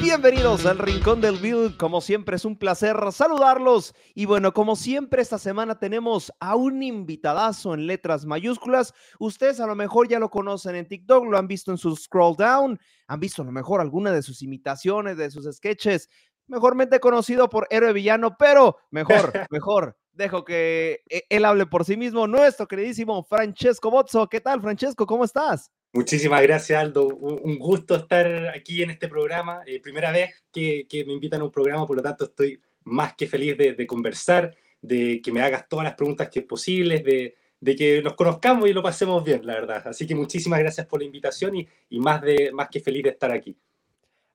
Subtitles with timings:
[0.00, 1.76] Bienvenidos al Rincón del Bill.
[1.76, 3.94] Como siempre es un placer saludarlos.
[4.14, 8.94] Y bueno, como siempre esta semana tenemos a un invitadazo en letras mayúsculas.
[9.18, 12.34] Ustedes a lo mejor ya lo conocen en TikTok, lo han visto en su scroll
[12.34, 16.08] down, han visto a lo mejor alguna de sus imitaciones, de sus sketches,
[16.46, 19.98] mejormente conocido por héroe villano, pero mejor, mejor.
[20.12, 22.26] Dejo que e, él hable por sí mismo.
[22.26, 24.28] Nuestro queridísimo Francesco Bozzo.
[24.30, 25.04] ¿Qué tal, Francesco?
[25.06, 25.70] ¿Cómo estás?
[25.92, 27.08] Muchísimas gracias, Aldo.
[27.08, 29.62] Un gusto estar aquí en este programa.
[29.66, 33.26] Eh, primera vez que, me invitan a un programa, por lo tanto estoy más que
[33.26, 37.34] feliz de, conversar, de que me hagas todas las preguntas que es posibles, de,
[37.76, 39.82] que nos conozcamos y lo pasemos bien, la verdad.
[39.84, 43.10] Así que muchísimas gracias por la invitación y, y más, de, más que feliz de
[43.10, 43.56] estar aquí.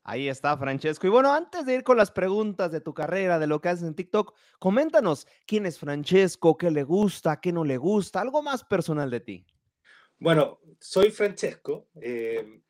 [0.04, 1.08] Ahí está, Francesco.
[1.08, 3.88] Y bueno, antes de ir con las preguntas de tu carrera, de lo que haces
[3.88, 8.64] en TikTok, coméntanos quién es Francesco, qué le gusta, qué no le gusta, algo más
[8.64, 9.46] personal de ti.
[10.20, 12.62] Bueno, soy Francesco, eh,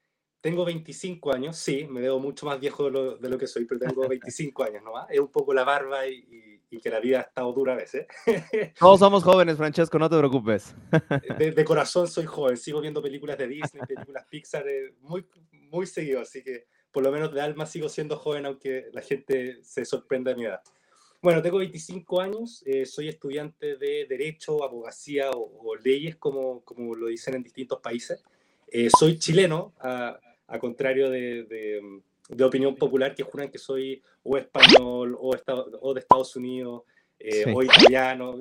[0.45, 4.07] tengo 25 años, sí, me veo mucho más viejo de lo, que soy, pero tengo
[4.09, 5.07] 25 años nomás.
[5.09, 8.05] Es un poco la barba y, que la vida ha estado dura a veces.
[8.79, 10.75] Todos somos jóvenes, Francesco, no te preocupes.
[11.39, 16.19] De, corazón soy joven, sigo viendo películas de Disney, películas Pixar eh, muy, muy seguido,
[16.19, 20.31] así que por lo menos de alma sigo siendo joven, aunque la gente se sorprenda
[20.31, 20.61] de mi edad.
[21.25, 27.07] Bueno, tengo 25 años, eh, soy estudiante de Derecho, Abogacía o, Leyes, como, como lo
[27.07, 28.23] dicen en distintos países.
[28.67, 31.45] Eh, soy chileno, a, a contrario de,
[32.29, 35.35] de, opinión popular que juran que soy o español o,
[35.81, 36.83] o de Estados Unidos
[37.17, 38.39] eh, o italiano.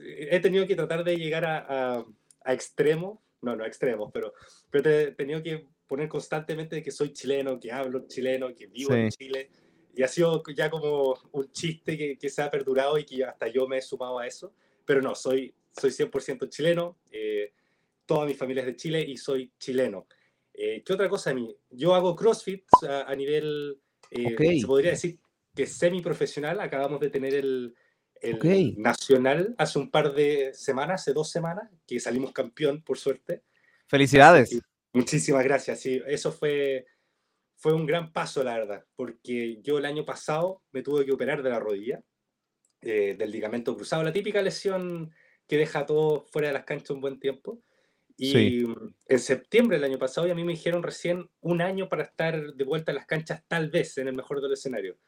[0.00, 2.06] He tenido que tratar de llegar a,
[2.42, 4.32] a, extremos, no, no extremos, pero,
[4.70, 9.10] pero he tenido que poner constantemente que soy chileno, que hablo chileno, que vivo en
[9.10, 9.50] Chile
[9.94, 13.48] y ha sido ya como un chiste que, que, se ha perdurado y que hasta
[13.48, 14.52] yo me he sumado a eso.
[14.84, 17.52] Pero no, soy, soy 100% chileno, eh,
[18.06, 20.06] toda mi familia es de Chile y soy chileno.
[20.54, 21.54] Eh, ¿Qué otra cosa a mí?
[21.70, 22.64] Yo hago CrossFit
[23.06, 23.78] a, nivel,
[24.10, 25.18] eh, se podría decir
[25.54, 26.58] que semi-profesional.
[26.60, 27.74] Acabamos de tener el,
[28.20, 33.42] el nacional hace un par de semanas, hace dos semanas, que salimos campeón, por suerte.
[33.86, 34.58] Felicidades.
[34.92, 35.80] muchísimas gracias.
[35.80, 36.86] Sí, eso fue
[37.58, 41.42] fue un gran paso, la verdad, porque yo el año pasado me tuve que operar
[41.42, 42.00] de la rodilla,
[42.80, 45.10] eh, del ligamento cruzado, la típica lesión
[45.48, 47.60] que deja todo fuera de las canchas un buen tiempo.
[48.20, 48.64] Y
[49.06, 52.52] en septiembre del año pasado, y a mí me dijeron recién un año para estar
[52.52, 54.98] de vuelta en las canchas, tal vez en el mejor del escenario.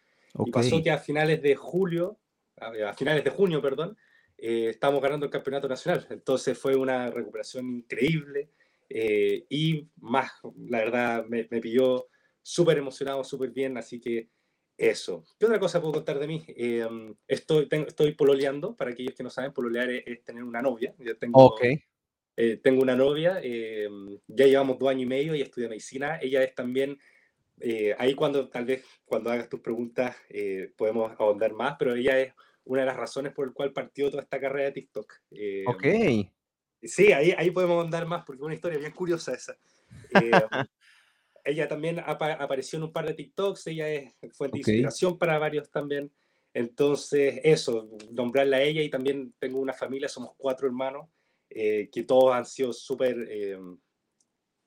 [0.47, 2.21] Y pasó que a finales de julio,
[2.57, 3.97] a, finales de junio, perdón,
[4.39, 6.07] eh, estábamos ganando el campeonato nacional.
[6.11, 8.51] Entonces fue una recuperación increíble
[8.89, 10.31] eh, y más,
[10.69, 12.07] la verdad, me, me pilló
[12.43, 14.29] súper emocionado, súper bien, así que
[14.81, 15.25] eso.
[15.39, 16.45] ¿Qué otra cosa puedo contar de mí?
[16.49, 20.95] Em, estoy, estoy pololeando, para aquellos que no saben, pololear es, tener una novia.
[20.99, 21.55] Yo tengo,
[22.37, 26.19] eh, tengo una novia, em, ya llevamos dos años y medio y estudia medicina.
[26.23, 26.99] Ella es también,
[27.61, 32.19] eh, ahí cuando tal vez cuando hagas tus preguntas eh, podemos ahondar más, pero ella
[32.19, 32.33] es
[32.65, 35.13] una de las razones por el cual partió toda esta carrera de TikTok.
[35.33, 35.85] Em, ok.
[36.83, 39.59] Sí, ahí, ahí podemos ahondar más porque es una historia bien curiosa esa.
[41.45, 45.71] ella también apareció en un par de TikToks, ella es fuente de inspiración para varios
[45.71, 46.13] también.
[46.53, 51.09] Entonces, eso, nombrarla a ella y también tengo una familia, somos cuatro hermanos,
[51.49, 53.59] eh, que todos han sido súper, eh,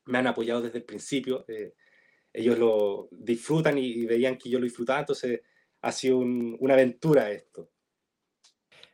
[0.05, 1.45] me han apoyado desde el principio.
[1.47, 1.73] Eh,
[2.31, 5.41] ellos lo disfrutan y, veían que yo lo disfrutaba, entonces
[5.81, 7.69] ha sido una aventura esto.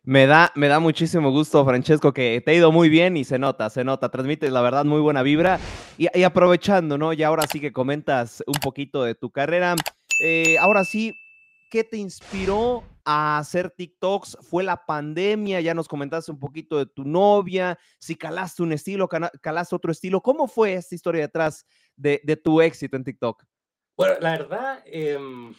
[0.03, 3.37] Me da, me da muchísimo gusto, Francesco, que te ha ido muy bien y se
[3.37, 5.59] nota, se nota, transmites la verdad muy buena vibra.
[5.97, 7.11] Y, aprovechando, ¿no?
[7.13, 9.75] Y ahora sí que comentas un poquito de tu carrera.
[10.21, 11.13] Eh, ahora sí,
[11.69, 14.37] ¿qué te inspiró a hacer TikToks?
[14.41, 15.59] ¿Fue la pandemia?
[15.59, 20.21] Ya nos comentaste un poquito de tu novia, si calaste un estilo, calaste otro estilo.
[20.21, 21.65] ¿Cómo fue esta historia detrás
[21.97, 23.43] de, tu éxito en TikTok?
[23.97, 25.53] Bueno, la verdad, em,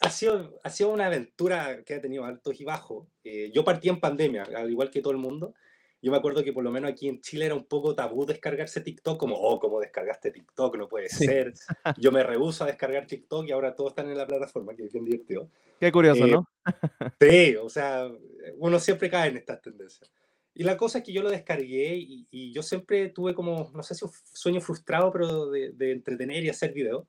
[0.00, 3.08] ha sido, ha sido una aventura que ha tenido altos y bajos.
[3.24, 5.54] Eh, yo partí en pandemia, al igual que todo el mundo.
[6.00, 8.80] Yo me acuerdo que por lo menos aquí en Chile era un poco tabú descargarse
[8.80, 10.76] TikTok, como, oh, ¿cómo descargaste TikTok?
[10.76, 11.52] No puede ser.
[11.98, 14.92] Yo me rehuso a descargar TikTok y ahora todos están en la plataforma, que es
[14.92, 15.48] bien divertido.
[15.78, 16.48] Qué curioso, ¿no?
[17.20, 18.10] sí, o sea,
[18.56, 20.10] uno siempre cae en estas tendencias.
[20.54, 23.82] Y la cosa es que yo lo descargué y, y yo siempre tuve como, no
[23.84, 27.06] sé si un sueño frustrado, pero de, de entretener y hacer videos.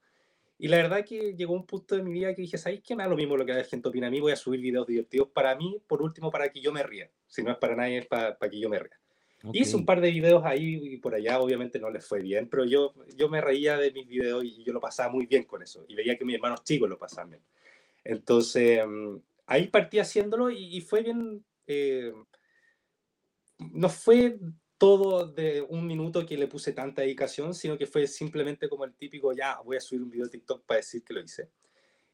[0.57, 2.95] Y la verdad que llegó un punto de mi vida que dije, ¿sabéis qué?
[2.95, 4.87] Me da lo mismo lo que la gente opina a mí, voy a subir videos
[4.87, 7.09] divertidos para mí, por último, para que yo me ría.
[7.27, 8.97] Si no es para nadie, es para, que yo me ría.
[9.51, 12.63] Hice un par de videos ahí y por allá, obviamente no les fue bien, pero
[12.63, 15.83] yo, yo me reía de mis videos y yo lo pasaba muy bien con eso.
[15.89, 17.41] Y veía que mis hermanos chicos lo pasaban bien.
[18.05, 19.17] Entonces, mm,
[19.47, 21.43] ahí partí haciéndolo y, fue bien...
[21.67, 22.13] Eh,
[23.71, 24.37] no fue
[24.83, 28.93] todo de un minuto que le puse tanta dedicación, sino que fue simplemente como el
[28.93, 31.49] típico, ya, voy a subir un video de TikTok para decir que lo hice.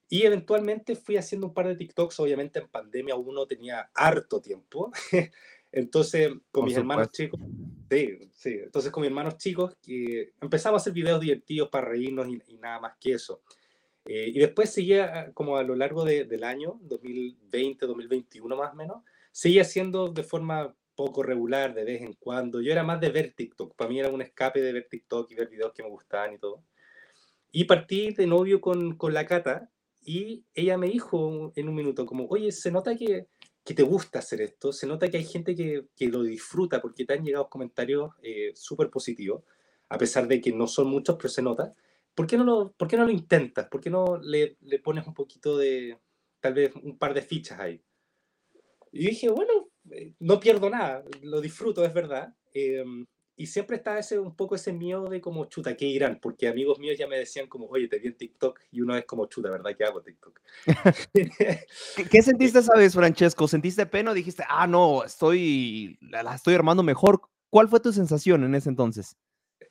[0.08, 4.92] Y eventualmente fui haciendo un par de TikToks, obviamente en pandemia uno tenía harto tiempo.
[5.72, 7.40] Entonces, con mis hermanos chicos,
[7.90, 12.28] sí, sí, entonces con mis hermanos chicos, que empezamos a hacer videos divertidos para reírnos
[12.28, 13.42] y, nada más que eso.
[14.06, 19.04] Eh, y después seguía, como a lo largo del año, 2020, 2021 más o menos,
[19.32, 22.60] seguía haciendo de forma poco regular, de vez en cuando.
[22.60, 25.36] Yo era más de ver TikTok, para mí era un escape de ver TikTok y
[25.36, 26.66] ver videos que me gustaban y todo.
[27.54, 32.06] Y partí de novio con, con la Cata y ella me dijo en un minuto
[32.06, 33.28] como, oye, se nota que,
[33.64, 37.06] que te gusta hacer esto, se nota que hay gente que, que lo disfruta porque
[37.06, 39.44] te han llegado comentarios eh, súper positivos,
[39.88, 41.74] a pesar de que no son muchos, pero se nota.
[42.14, 43.70] ¿Por qué no lo, por qué no lo intentas?
[43.70, 45.98] ¿Por qué no le, le pones un poquito de,
[46.42, 47.82] tal vez un par de fichas ahí?
[48.92, 49.69] Y dije, bueno,
[50.20, 52.34] no pierdo nada, lo disfruto, es verdad.
[52.54, 52.84] Eh,
[53.40, 56.20] y siempre está ese, un poco ese miedo de como, chuta, ¿qué irán?
[56.22, 59.06] Porque amigos míos ya me decían como, oye, te vi en TikTok, y uno es
[59.06, 59.72] como, chuta, ¿verdad?
[59.78, 60.42] ¿Qué hago TikTok?
[62.12, 63.48] ¿Qué, sentiste esa vez, Francesco?
[63.48, 67.22] ¿Sentiste pena o dijiste, ah, no, estoy, la, estoy armando mejor?
[67.50, 69.16] ¿Cuál fue tu sensación en ese entonces?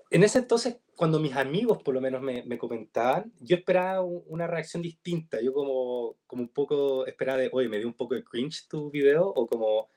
[0.09, 4.47] En ese entonces, cuando mis amigos por lo menos me, me comentaban, yo esperaba una
[4.47, 5.43] reacción distinta.
[5.43, 8.91] Yo como, como un poco esperaba de, oye, me dio un poco de cringe tu
[8.91, 9.91] video, o como,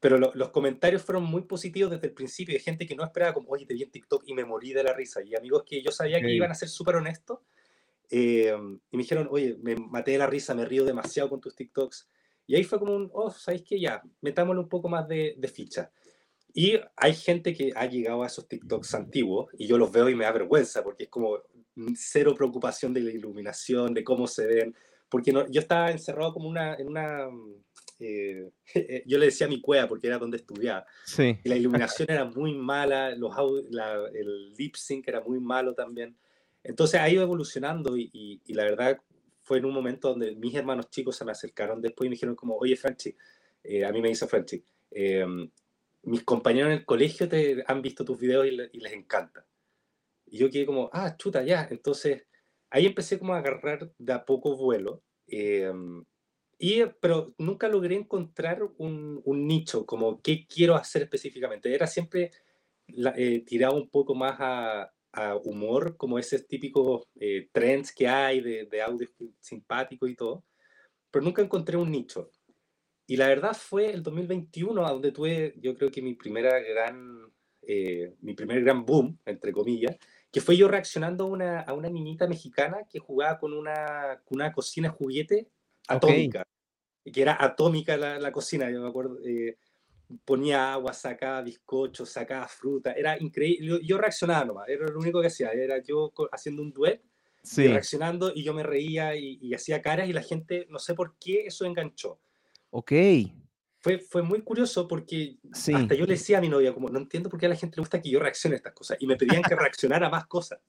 [0.00, 3.50] pero los comentarios fueron muy positivos desde el principio, de gente que no esperaba como,
[3.50, 5.22] oye, te vi en TikTok y me morí de la risa.
[5.22, 7.40] Y amigos que yo sabía que iban a ser súper honestos,
[8.10, 8.52] eh,
[8.90, 12.08] y me dijeron, oye, me maté de la risa, me río demasiado con tus TikToks.
[12.46, 13.78] Y ahí fue como un, oh, ¿sabéis qué?
[13.78, 15.92] Ya, metámosle un poco más de, de ficha.
[16.52, 20.16] Y hay gente que ha llegado a esos TikToks antiguos y yo los veo y
[20.16, 21.38] me da vergüenza porque es como
[21.94, 24.74] cero preocupación de la iluminación, de cómo se ven,
[25.08, 27.28] porque no, yo estaba encerrado como una, en una
[28.00, 28.50] eh,
[29.06, 30.86] yo le decía mi cueva porque era donde estudiaba.
[31.04, 31.38] Sí.
[31.44, 33.34] Y la iluminación era muy mala, los
[34.14, 36.16] el lip sync era muy malo también.
[36.62, 38.10] Entonces ha ido evolucionando y,
[38.44, 39.00] y, la verdad
[39.42, 42.34] fue en un momento donde mis hermanos chicos se me acercaron después y me dijeron
[42.34, 43.16] como, oye Franchi,
[43.62, 45.24] eh, a mí me dice Franchi, eh,
[46.02, 49.46] mis compañeros en el colegio te han visto tus videos y, y, les encanta.
[50.26, 51.66] Y yo quedé como, ah, chuta, ya.
[51.70, 52.24] Entonces
[52.70, 55.02] ahí empecé como a agarrar de a poco vuelo.
[55.26, 55.72] Eh,
[56.62, 61.74] y, pero nunca logré encontrar un, un, nicho, como qué quiero hacer específicamente.
[61.74, 62.32] Era siempre
[63.16, 68.42] eh, tirado un poco más a, a, humor, como ese típico eh, trends que hay
[68.42, 69.08] de, de audio
[69.40, 70.44] simpático y todo,
[71.10, 72.30] pero nunca encontré un nicho.
[73.06, 77.32] Y la verdad fue el 2021 a donde tuve, yo creo que mi primera gran,
[77.62, 79.96] eh, mi primer gran boom, entre comillas,
[80.30, 84.36] que fue yo reaccionando a una, a una niñita mexicana que jugaba con una, con
[84.36, 85.48] una cocina juguete
[85.96, 86.46] atómica,
[87.04, 89.56] que era atómica la, la, cocina, yo me acuerdo, eh,
[90.24, 95.20] ponía agua, sacaba bizcochos, sacaba fruta, era increíble, yo, yo, reaccionaba nomás, era lo único
[95.20, 97.02] que hacía, era yo haciendo un duet,
[97.42, 97.68] sí.
[97.68, 101.16] reaccionando y yo me reía y, y, hacía caras y la gente, no sé por
[101.18, 102.20] qué eso enganchó.
[102.70, 102.92] Ok.
[103.78, 105.72] Fue, fue muy curioso porque sí.
[105.72, 107.76] hasta yo le decía a mi novia, como, no entiendo por qué a la gente
[107.76, 110.26] le gusta que yo reaccione a estas cosas, y me pedían que reaccionara a más
[110.26, 110.60] cosas.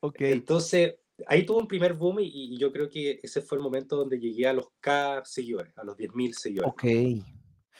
[0.00, 0.16] Ok.
[0.20, 3.96] Entonces, ahí tuvo un primer boom y, y, yo creo que ese fue el momento
[3.96, 6.72] donde llegué a los K seguidores, a los 10.000 seguidores.
[6.72, 6.84] Ok.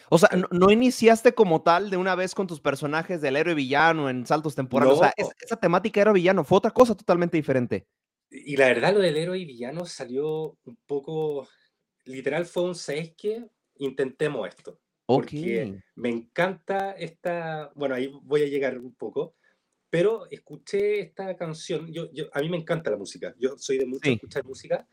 [0.08, 3.54] O sea, no, no, iniciaste como tal de una vez con tus personajes del héroe
[3.54, 4.94] villano en saltos temporales.
[4.94, 5.00] No.
[5.00, 7.86] O sea, esa, esa temática héroe villano fue otra cosa totalmente diferente.
[8.30, 11.48] Y la verdad, lo del héroe y villano salió un poco.
[12.04, 13.46] Literal, fue un 6 que
[13.76, 14.78] intentemos esto.
[15.06, 15.80] Porque okay.
[15.94, 17.70] me encanta esta.
[17.74, 19.34] Bueno, ahí voy a llegar un poco
[19.92, 23.84] pero escuché esta canción, yo, yo, a mí me encanta la música, yo soy de
[23.84, 24.12] mucho sí.
[24.14, 24.88] escuchar música,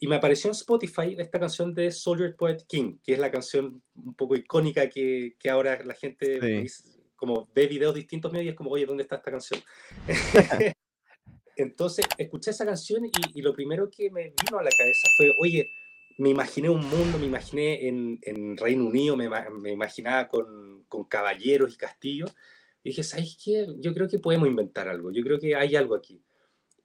[0.00, 3.82] y me apareció en Spotify esta canción de Soldier Poet King, que es la canción
[3.94, 6.82] un poco icónica que, que ahora la gente sí.
[7.14, 9.60] como ve videos distintos medios y es como, oye, ¿dónde está esta canción?
[11.56, 15.30] Entonces, escuché esa canción y, y, lo primero que me vino a la cabeza fue,
[15.40, 15.68] oye,
[16.16, 21.04] me imaginé un mundo, me imaginé en, en Reino Unido, me, me imaginaba con, con
[21.04, 22.34] caballeros y castillos,
[22.82, 23.66] y dije, ¿sabes qué?
[23.78, 26.22] Yo creo que podemos inventar algo, yo creo que hay algo aquí.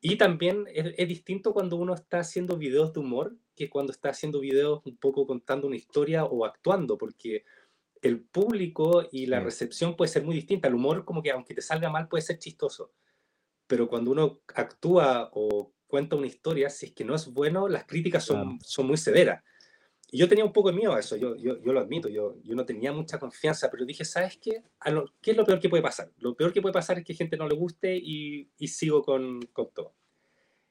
[0.01, 4.09] Y también es, es, distinto cuando uno está haciendo videos de humor que cuando está
[4.09, 7.45] haciendo videos un poco contando una historia o actuando, porque
[8.01, 10.67] el público y la recepción puede ser muy distinta.
[10.67, 12.91] El humor como que aunque te salga mal puede ser chistoso,
[13.65, 17.85] pero cuando uno actúa o cuenta una historia, si es que no es bueno, las
[17.85, 19.41] críticas son, son muy severas.
[20.13, 22.35] Y yo tenía un poco de miedo a eso, yo, yo, yo lo admito, yo,
[22.43, 24.61] yo, no tenía mucha confianza, pero dije, ¿sabes qué?
[24.91, 26.11] Lo, ¿Qué es lo peor que puede pasar?
[26.19, 29.41] Lo peor que puede pasar es que gente no le guste y, y sigo con,
[29.51, 29.95] con todo.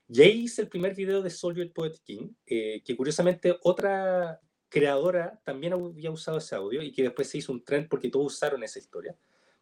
[0.09, 5.41] Y ahí hice el primer video de Soldier Poet King, eh, que curiosamente otra creadora
[5.43, 8.63] también había usado ese audio y que después se hizo un trend porque todos usaron
[8.63, 9.17] esa historia.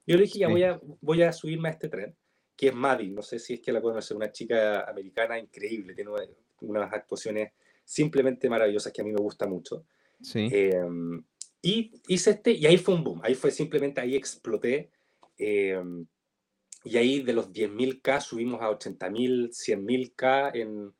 [0.07, 2.15] Yo le dije, ya voy a, voy a subirme a este trend,
[2.55, 6.11] que es Maddie, no sé si es que la conoce, una chica americana increíble, tiene
[6.61, 7.53] unas actuaciones
[7.91, 9.85] simplemente maravillosas que a mí me gusta mucho.
[10.23, 10.49] Sí.
[10.53, 11.25] Em,
[11.61, 14.91] y hice este, y ahí fue un boom, ahí fue simplemente, ahí exploté.
[15.37, 16.07] Em,
[16.85, 20.95] y ahí de los 10.000K subimos a 80.000, 100.000K en,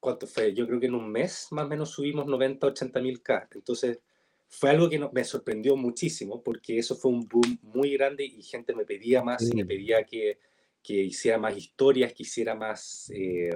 [0.00, 0.54] ¿cuánto fue?
[0.54, 3.48] Yo creo que en un mes más o menos subimos 90, 80.000K.
[3.56, 4.00] Entonces
[4.48, 8.74] fue algo que me sorprendió muchísimo porque eso fue un boom muy grande y gente
[8.74, 10.38] me pedía más y me pedía que,
[10.82, 13.50] que hiciera más historias, que hiciera más, eh,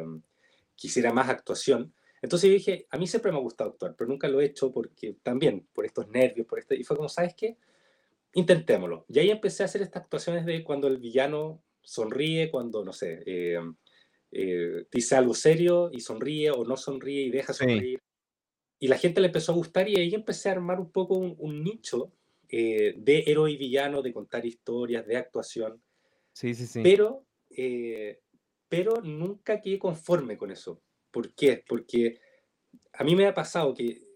[1.14, 1.94] más actuación.
[2.22, 4.72] Entonces yo dije, a mí siempre me ha gustado actuar, pero nunca lo he hecho
[4.72, 7.56] porque también por estos nervios, por esto, y fue como, ¿sabes qué?
[8.34, 9.04] Intentémoslo.
[9.08, 13.22] Y ahí empecé a hacer estas actuaciones de cuando el villano sonríe, cuando, no sé,
[13.24, 13.58] eh,
[14.32, 18.00] eh, dice algo serio y sonríe o no sonríe y deja sonreír.
[18.80, 21.64] Y la gente le empezó a gustar y ahí empecé a armar un poco un,
[21.64, 22.12] nicho
[22.48, 25.82] eh, de héroe y villano, de contar historias, de actuación.
[26.32, 26.80] Sí, sí, sí.
[26.82, 27.24] Pero,
[28.68, 30.80] pero nunca quedé conforme con eso.
[31.10, 31.64] ¿Por qué?
[31.66, 32.20] Porque
[32.92, 34.08] a mí me ha pasado que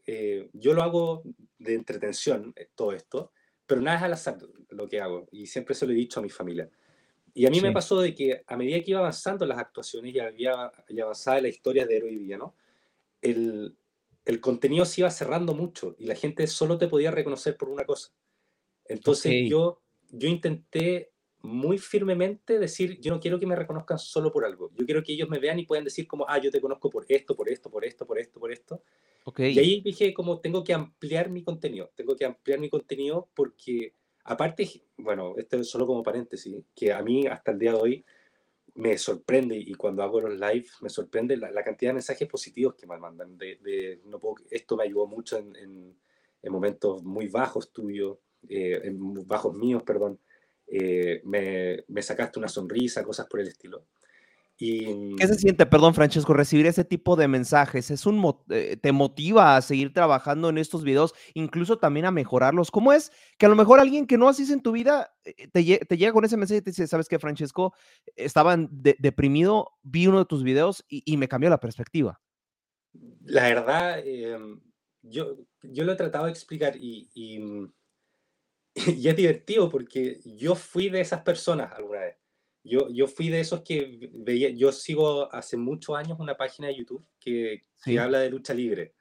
[0.52, 1.22] yo lo hago
[1.58, 3.32] de entretención, todo esto,
[3.66, 5.28] pero nada es al azar lo que hago.
[5.30, 6.68] Y siempre se lo he dicho a mi familia.
[7.34, 10.18] Y a mí me pasó de que a medida que iba avanzando las actuaciones y
[10.18, 12.54] había y avanzaba la historia de héroe y villano,
[13.22, 13.74] el,
[14.24, 17.84] el contenido se iba cerrando mucho y la gente solo te podía reconocer por una
[17.84, 18.12] cosa.
[18.84, 19.80] Entonces yo,
[20.10, 21.11] yo intenté
[21.42, 25.12] muy firmemente decir, yo no quiero que me reconozcan solo por algo, yo quiero que
[25.12, 27.70] ellos me vean y puedan decir como, ah, yo te conozco por esto, por esto,
[27.70, 28.82] por esto, por esto, por esto.
[29.24, 29.52] Okay.
[29.52, 33.94] Y ahí dije como, tengo que ampliar mi contenido, tengo que ampliar mi contenido porque
[34.24, 34.68] Aparte,
[34.98, 38.04] bueno, esto es solo como paréntesis, que a mí hasta el día de hoy
[38.74, 42.86] me sorprende y cuando hago los live me sorprende la, cantidad de mensajes positivos que
[42.86, 43.36] me mandan.
[43.36, 48.18] De, no puedo, esto me ayudó mucho en, en, momentos muy bajos tuyos,
[48.48, 50.18] eh, en bajos míos, perdón.
[50.74, 53.84] Eh, me, me, sacaste una sonrisa, cosas por el estilo.
[54.56, 57.90] ¿Qué se siente, perdón, Francesco, recibir ese tipo de mensajes?
[57.90, 62.70] ¿Es un, eh, ¿Te motiva a seguir trabajando en estos videos, incluso también a mejorarlos?
[62.70, 65.64] ¿Cómo es que a lo mejor alguien que no haces en tu vida eh, te,
[65.96, 67.74] llega con ese mensaje y te dice, ¿sabes qué, Francesco?
[68.14, 72.20] Estaba deprimido, vi uno de tus videos y, me cambió la perspectiva.
[73.24, 74.60] La verdad, em,
[75.02, 77.40] yo, yo lo he tratado de explicar y, y
[79.10, 82.16] es divertido porque yo fui de esas personas alguna vez.
[82.64, 86.76] Yo, yo fui de esos que veía, yo sigo hace muchos años una página de
[86.76, 88.94] YouTube que, que habla de lucha libre,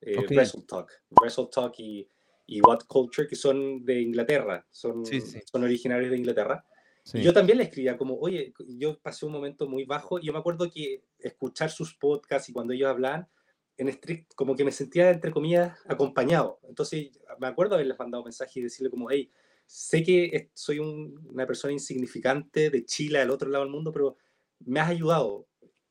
[0.00, 2.08] eh, Wrestle Talk, Wrestle Talk y,
[2.46, 6.64] y, What Culture, que son de Inglaterra, son, son originarios de Inglaterra.
[7.12, 10.32] Y yo también le escribía como, oye, yo pasé un momento muy bajo y yo
[10.32, 13.28] me acuerdo que escuchar sus podcasts y cuando ellos hablaban,
[13.76, 16.60] en strict, como que me sentía, entre comillas, acompañado.
[16.68, 19.30] Entonces, me acuerdo haberles mandado mensaje y decirle como, hey,
[19.66, 24.16] sé que soy una persona insignificante de Chile, al otro lado del mundo, pero
[24.60, 25.46] me has ayudado.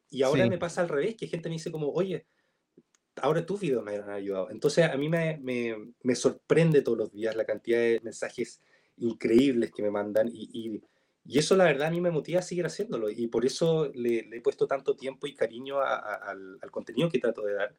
[0.09, 2.25] Y ahora me pasa al revés, que gente me dice como, oye,
[3.15, 4.49] ahora tus videos me han ayudado.
[4.51, 8.61] Entonces a mí me, me, me, sorprende todos los días la cantidad de mensajes
[8.97, 10.81] increíbles que me mandan y, y,
[11.25, 14.23] y, eso la verdad a mí me motiva a seguir haciéndolo y por eso le,
[14.23, 17.75] le he puesto tanto tiempo y cariño al, al, contenido que trato de dar,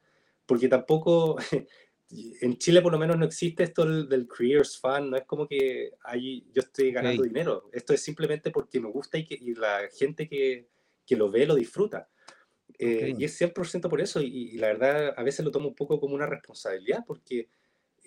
[0.46, 1.36] porque tampoco
[2.40, 5.92] en Chile por lo menos no existe esto del, Creators Fund, no es como que
[6.04, 9.88] ahí yo estoy ganando dinero, esto es simplemente porque me gusta y, que, y la
[9.96, 10.68] gente que,
[11.06, 12.08] que, lo ve lo disfruta.
[12.78, 16.00] Eh, y es 100% por eso, y, la verdad a veces lo tomo un poco
[16.00, 17.48] como una responsabilidad, porque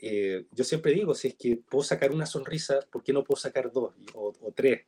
[0.01, 3.39] eh, yo siempre digo, si es que puedo sacar una sonrisa, ¿por qué no puedo
[3.39, 4.85] sacar dos o, o, tres?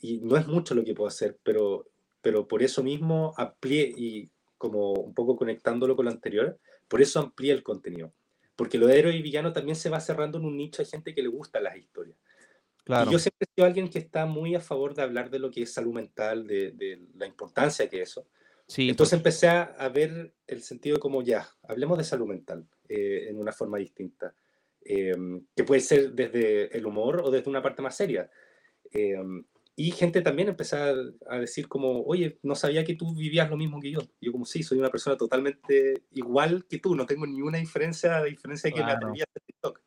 [0.00, 1.86] Y no es mucho lo que puedo hacer, pero,
[2.20, 7.20] pero por eso mismo amplié y como un poco conectándolo con lo anterior, por eso
[7.20, 8.12] amplié el contenido
[8.58, 11.14] porque lo de héroe y villano también se va cerrando en un nicho de gente
[11.14, 12.18] que le gusta las historias.
[12.82, 13.08] Claro.
[13.08, 15.48] Y yo siempre he sido alguien que está muy a favor de hablar de lo
[15.48, 18.26] que es salud mental, de, la importancia que es eso.
[18.66, 23.28] Sí, Entonces empecé a, ver el sentido de como ya, hablemos de salud mental eh,
[23.28, 24.34] en una forma distinta,
[24.84, 28.28] em, que puede ser desde el humor o desde una parte más seria.
[28.90, 29.44] Em,
[29.80, 30.92] y gente también empezaba
[31.28, 34.00] a decir como, oye, no sabía que tú vivías lo mismo que yo.
[34.20, 38.30] yo como, sí, soy una persona totalmente igual que tú, no tengo ninguna diferencia, de
[38.30, 39.80] diferencia que me atreví a hacer TikTok.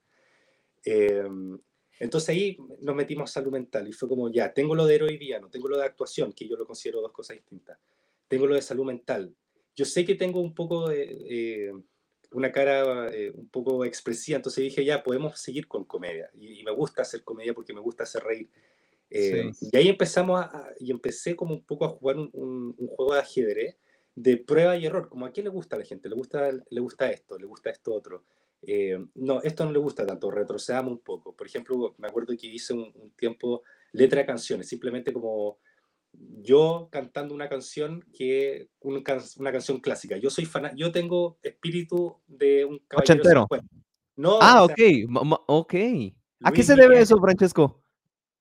[0.85, 1.59] Em,
[1.99, 5.19] entonces ahí nos metimos a salud mental y fue como, ya, tengo lo de héroe
[5.19, 7.77] y no tengo lo de actuación, que yo lo considero dos cosas distintas.
[8.29, 9.35] Tengo lo de salud mental.
[9.75, 11.73] Yo sé que tengo un poco de, eh,
[12.31, 16.29] una cara eh, un poco expresiva, entonces dije, ya, podemos seguir con comedia.
[16.33, 18.49] Y, y me gusta hacer comedia porque me gusta hacer reír
[19.13, 23.19] eh, y ahí empezamos a, y empecé como un poco a jugar un, juego de
[23.19, 23.77] ajedrez
[24.15, 26.81] de prueba y error, como a quién le gusta a la gente, le gusta, le
[26.81, 28.23] gusta esto, le gusta esto otro.
[28.61, 31.35] Eh, no, esto no le gusta tanto, retrocedamos un poco.
[31.35, 35.59] Por ejemplo, me acuerdo que hice un, tiempo letra de canciones, simplemente como
[36.13, 39.01] yo cantando una canción que una,
[39.37, 40.17] una canción clásica.
[40.17, 43.47] Yo soy fan, yo tengo espíritu de un caballero.
[44.15, 44.79] No, ah, ok,
[45.47, 45.73] ok.
[46.43, 47.80] ¿A qué se debe eso, Francesco?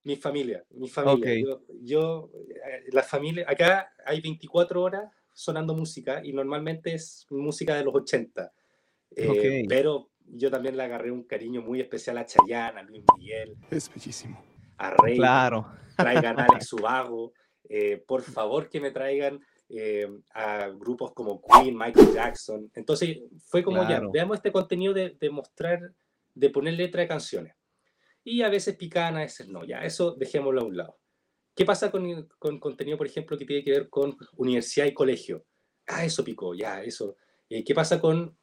[0.03, 1.59] Mi familia, mi familia.
[1.83, 7.85] Yo, eh, la familia, acá hay 24 horas sonando música y normalmente es música de
[7.85, 8.53] los 80.
[9.17, 13.57] Eh, pero yo también le agarré un cariño muy especial a Chayanne, a Luis Miguel.
[13.71, 14.43] Es bellísimo.
[14.79, 15.17] A Rey.
[15.17, 15.67] Claro.
[15.97, 17.33] Traigan a Alex Ubago.
[17.69, 22.71] Eh, por favor que me traigan eh, a grupos como Queen, Michael Jackson.
[22.75, 25.93] Entonces fue como ya, veamos este contenido de, de, mostrar,
[26.35, 27.55] de poner letra de canciones.
[28.25, 30.99] Y a veces pican, a veces no, ya, eso dejémoslo a un lado.
[31.55, 35.45] ¿Qué pasa con, con contenido, por ejemplo, que tiene que ver con universidad y colegio?
[35.87, 37.17] Ah, eso picó, ya, eso.
[37.49, 38.37] Eh, ¿Qué pasa con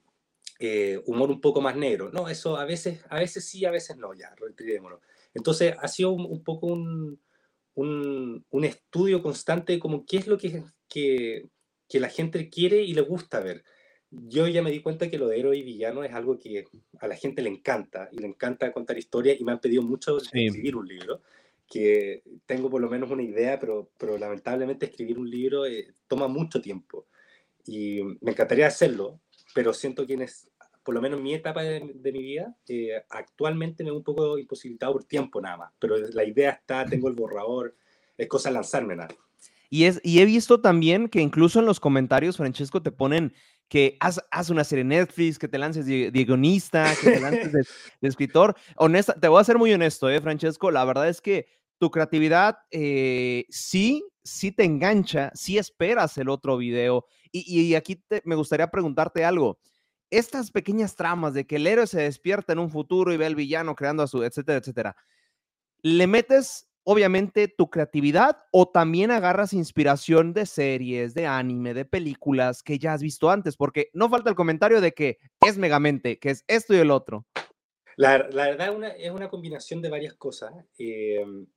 [1.05, 2.09] humor un poco más negro?
[2.11, 5.01] No, eso a veces, a veces sí, a veces no, ya, retirémoslo.
[5.33, 7.19] Entonces ha sido un poco un,
[7.77, 11.47] un, un, estudio constante de como qué es lo que, que,
[11.87, 13.63] que, la gente quiere y le gusta ver.
[14.09, 16.65] Yo ya me di cuenta que lo de héroe y villano es algo que
[16.99, 20.17] a la gente le encanta y le encanta contar historias y me han pedido mucho
[20.17, 21.21] escribir un libro,
[21.69, 26.27] que tengo por lo menos una idea, pero, pero lamentablemente escribir un libro eh, toma
[26.27, 27.05] mucho tiempo
[27.65, 29.19] y me encantaría hacerlo,
[29.53, 30.49] pero siento que es,
[30.83, 34.37] por lo menos en mi etapa de, mi vida, eh, actualmente me veo un poco
[34.37, 37.75] imposibilitado por tiempo nada más, pero la idea está, tengo el borrador,
[38.17, 39.13] es cosa lanzarme nada.
[39.69, 43.33] Y, es, y he visto también que incluso en los comentarios, Francesco, te ponen
[43.67, 47.51] que haz, haz una serie Netflix, que te lances de, guionista, que te lances
[48.01, 48.55] de, escritor.
[48.75, 50.71] Honesta, te voy a ser muy honesto, ¿eh, Francesco?
[50.71, 51.47] La verdad es que
[51.77, 57.05] tu creatividad eh, sí, sí te engancha, sí esperas el otro video.
[57.31, 59.59] Y, y aquí me gustaría preguntarte algo
[60.09, 63.35] estas pequeñas tramas de que el héroe se despierta en un futuro y ve al
[63.35, 64.95] villano creando a su, etcétera, etcétera,
[65.81, 72.63] le metes obviamente tu creatividad o también agarras inspiración de series, de anime, de películas
[72.63, 76.29] que ya has visto antes, porque no falta el comentario de que es Megamente, que
[76.29, 77.27] es esto y el otro.
[77.97, 80.53] La, verdad una, es una combinación de varias cosas.
[80.77, 81.47] Em,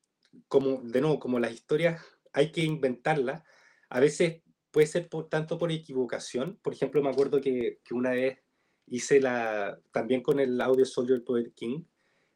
[0.49, 2.03] como, de nuevo, como las historias
[2.33, 3.45] hay que inventarlas,
[3.89, 6.59] a veces puede ser por, tanto por equivocación.
[6.61, 8.41] Por ejemplo, me acuerdo que, que una vez
[8.87, 11.85] hice la, también con el audio Soldier Poet King,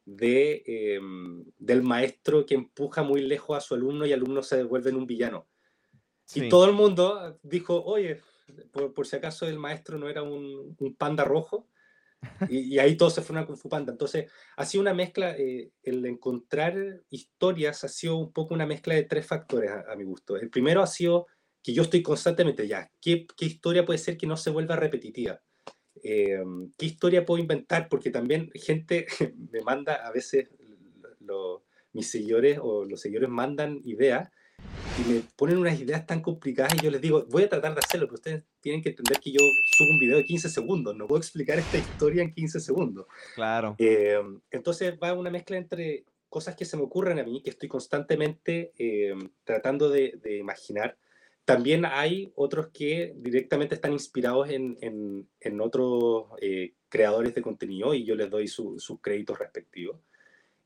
[0.05, 4.57] de, em, del maestro que empuja muy lejos a su alumno y el alumno se
[4.57, 5.47] devuelve en un villano.
[6.33, 8.21] Y todo el mundo dijo, oye,
[8.71, 11.67] por, por, si acaso el maestro no era un, un panda rojo.
[12.49, 13.91] Y, ahí todo se fue una Kung Fu Panda.
[13.91, 18.95] Entonces, ha sido una mezcla, eh, el encontrar historias ha sido un poco una mezcla
[18.95, 20.35] de tres factores a, a mi gusto.
[20.35, 21.27] El primero ha sido
[21.61, 25.41] que yo estoy constantemente ya, ¿qué, qué historia puede ser que no se vuelva repetitiva?
[26.03, 26.43] Eh,
[26.77, 27.87] ¿Qué historia puedo inventar?
[27.89, 29.07] Porque también gente
[29.51, 30.49] me manda a veces,
[31.93, 34.29] mis seguidores o los seguidores mandan ideas
[34.97, 37.79] y me ponen unas ideas tan complicadas y yo les digo, voy a tratar de
[37.79, 41.07] hacerlo, pero ustedes tienen que entender que yo subo un video de 15 segundos, no
[41.07, 43.05] puedo explicar esta historia en 15 segundos.
[43.35, 43.75] Claro.
[43.77, 44.19] Eh,
[44.51, 48.73] entonces va una mezcla entre cosas que se me ocurren a mí, que estoy constantemente
[48.77, 50.97] eh, tratando de, de imaginar,
[51.45, 57.93] también hay otros que directamente están inspirados en, en, en otros eh, creadores de contenido
[57.93, 59.99] y yo les doy sus créditos respectivos.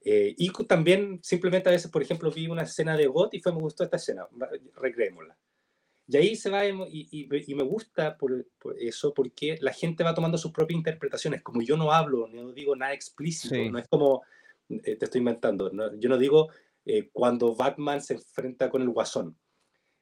[0.02, 3.52] Eh, y también simplemente a veces, por ejemplo, vi una escena de GOT y fue,
[3.52, 4.26] me gustó esta escena,
[4.76, 5.38] recreémosla.
[6.08, 8.48] Y ahí se va, y, y, me gusta por,
[8.80, 11.44] eso, porque la gente va tomando sus propias interpretaciones.
[11.44, 14.24] Como yo no hablo, no digo nada explícito, no es como,
[14.70, 16.50] eh, te estoy inventando, yo no digo
[17.14, 19.38] cuando Batman se enfrenta con el guasón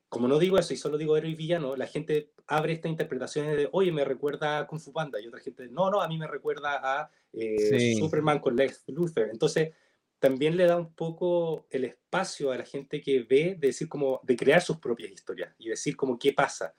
[0.09, 3.57] como no digo eso y solo digo héroe y villano, la gente abre estas interpretaciones
[3.57, 6.17] de, oye, me recuerda a Kung Fu Panda, y otra gente, no, no, a mí
[6.17, 9.29] me recuerda a eh, Superman con Lex Luthor.
[9.29, 9.73] Entonces,
[10.19, 14.21] también le da un poco el espacio a la gente que ve de decir como,
[14.23, 16.73] de crear sus propias historias y decir como qué pasa.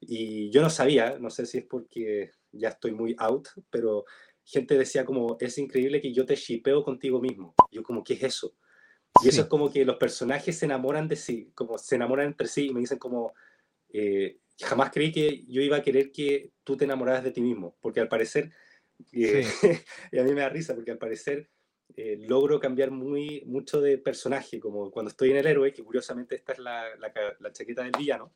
[0.00, 4.04] Y yo no sabía, no sé si es porque ya estoy muy out, pero
[4.44, 7.54] gente decía como, es increíble que yo te shipeo contigo mismo.
[7.70, 8.54] Yo como, ¿qué es eso?
[9.22, 12.46] Y eso es como que los personajes se enamoran de sí, como se enamoran entre
[12.46, 13.34] sí y me dicen como,
[13.92, 17.76] eh, jamás creí que yo iba a querer que tú te enamoraras de ti mismo,
[17.80, 18.52] porque al parecer,
[19.12, 19.44] eh,
[20.12, 21.48] y a mí me da risa, porque al parecer
[21.96, 26.36] eh, logro cambiar muy, mucho de personaje, como cuando estoy en el héroe, que curiosamente
[26.36, 28.32] esta es la, la, chaqueta del villano,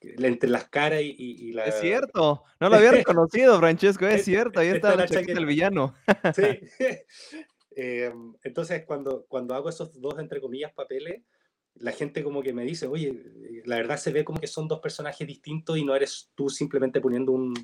[0.00, 1.64] entre las caras y, la...
[1.64, 5.94] Es cierto, no lo había reconocido, Francesco, es cierto, ahí está la, chaqueta del villano.
[6.34, 6.42] sí,
[7.82, 11.22] Em, entonces, cuando, cuando hago esos dos, entre comillas, papeles,
[11.76, 14.68] la gente como que me dice, oye, eh, la verdad se ve como que son
[14.68, 17.54] dos personajes distintos y no eres tú simplemente poniendo un,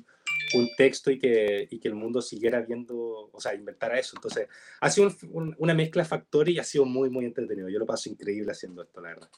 [0.55, 4.15] un texto y que, y que el mundo siguiera viendo, o sea, inventara eso.
[4.15, 4.47] Entonces,
[4.81, 5.13] ha sido
[5.59, 7.69] una mezcla de factores y ha sido muy, muy entretenido.
[7.69, 9.29] Yo lo paso increíble haciendo esto, la verdad.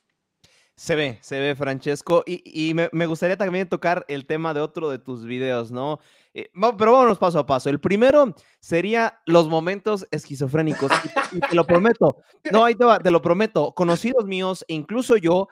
[0.80, 2.24] Se ve, se ve, Francesco.
[2.26, 6.00] Y, me, gustaría también tocar el tema de otro de tus videos, ¿no?
[6.34, 7.70] Eh, pero vámonos paso a paso.
[7.70, 10.89] El primero sería los momentos esquizofrénicos.
[11.34, 12.15] Y, te lo prometo.
[12.54, 13.74] No, ahí te va, te lo prometo.
[13.74, 15.50] Conocidos míos, incluso yo,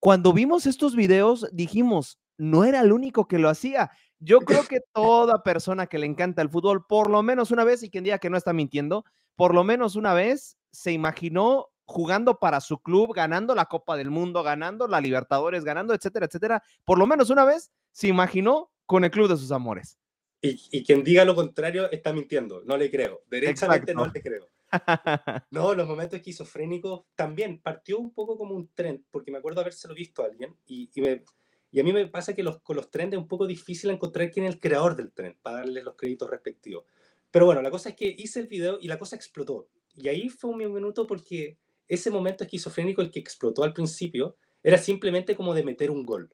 [0.00, 3.92] cuando vimos estos videos, dijimos, no era el único que lo hacía.
[4.18, 7.84] Yo creo que toda persona que le encanta el fútbol, por lo menos una vez,
[7.84, 9.04] y quien diga que no está mintiendo,
[9.36, 14.10] por lo menos una vez se imaginó jugando para su club, ganando la Copa del
[14.10, 16.62] Mundo, ganando la Libertadores, ganando, etcétera, etcétera.
[16.84, 19.98] Por lo menos una vez se imaginó con el club de sus amores.
[20.46, 23.22] Y, quien diga lo contrario está mintiendo, no le creo.
[23.30, 24.48] Derechamente no le creo.
[25.50, 29.94] No, los momentos esquizofrénicos también partió un poco como un tren, porque me acuerdo habérselo
[29.94, 33.18] visto a alguien y, y, a mí me pasa que los, con los trenes es
[33.18, 36.84] un poco difícil encontrar quién es el creador del tren para darle los créditos respectivos.
[37.30, 39.68] Pero bueno, la cosa es que hice el video y la cosa explotó.
[39.94, 44.78] Y ahí fue un minuto porque ese momento esquizofrénico, el que explotó al principio, era
[44.78, 46.30] simplemente como de meter un gol.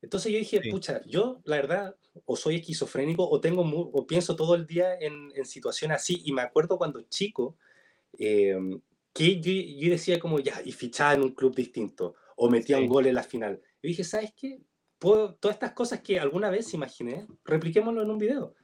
[0.00, 4.54] Entonces yo dije, pucha, yo la verdad, o soy esquizofrénico, o tengo o pienso todo
[4.54, 6.20] el día en, en situaciones así.
[6.24, 7.56] Y me acuerdo cuando chico,
[8.18, 8.56] eh,
[9.12, 13.06] que yo, decía como, ya, y fichaba en un club distinto, o metía un gol
[13.06, 13.62] en la final.
[13.80, 14.60] Y dije, ¿sabes qué?
[14.98, 18.54] Puedo, todas estas cosas que alguna vez imaginé, repliquémoslo en un video.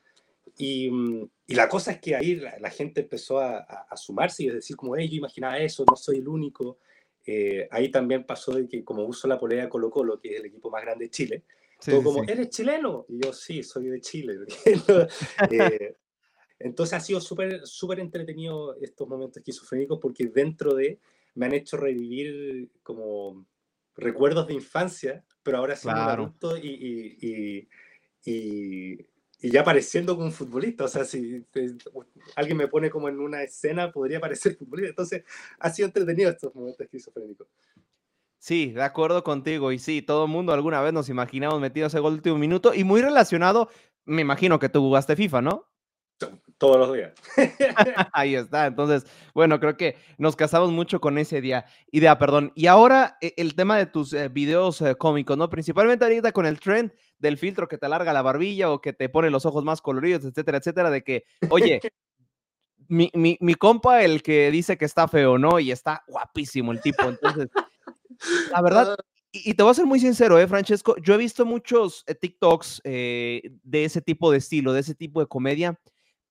[0.60, 4.48] Y, mm, y, la cosa es que ahí la, gente empezó a, a, sumarse y
[4.50, 6.78] a decir como, hey, yo imaginaba eso, no soy el único.
[7.24, 10.46] Eh, ahí también pasó de que como uso la polea Colo Colo, que es el
[10.46, 11.44] equipo más grande de Chile,
[11.82, 13.06] todo como, ¿eres chileno?
[13.08, 14.34] Y yo, sí, soy de Chile.
[15.50, 15.96] eh,
[16.58, 20.98] entonces ha sido súper súper entretenido estos momentos esquizofrénicos porque dentro de
[21.36, 23.46] me han hecho revivir como
[23.96, 26.22] recuerdos de infancia, pero ahora siendo claro.
[26.24, 27.68] adulto y, y,
[28.26, 29.06] y, y
[29.48, 30.84] ya apareciendo como un futbolista.
[30.84, 31.46] O sea, si
[32.36, 34.90] alguien me pone como en una escena, podría parecer futbolista.
[34.90, 35.24] Entonces,
[35.58, 37.48] ha sido entretenido estos momentos esquizofrénicos.
[38.38, 39.72] Sí, de acuerdo contigo.
[39.72, 42.74] Y sí, todo el mundo alguna vez nos imaginamos metido ese gol último minuto.
[42.74, 43.70] Y muy relacionado,
[44.04, 45.69] me imagino que tú jugaste FIFA, ¿no?
[46.60, 47.14] Todos los días.
[48.12, 48.66] Ahí está.
[48.66, 51.64] Entonces, bueno, creo que nos casamos mucho con ese día.
[51.90, 52.52] Idea, perdón.
[52.54, 55.48] Y ahora e, el tema de tus eh, videos eh, cómicos, ¿no?
[55.48, 59.08] Principalmente ahorita con el trend del filtro que te alarga la barbilla o que te
[59.08, 61.80] pone los ojos más coloridos, etcétera, etcétera, de que, oye,
[62.88, 65.60] mi, mi, mi compa, el que dice que está feo, ¿no?
[65.60, 67.04] Y está guapísimo el tipo.
[67.04, 67.48] Entonces,
[68.52, 69.04] la verdad, ah.
[69.32, 70.94] y, te voy a ser muy sincero, ¿eh, Francesco?
[70.98, 75.26] Yo he visto muchos eh, TikToks de ese tipo de estilo, de ese tipo de
[75.26, 75.80] comedia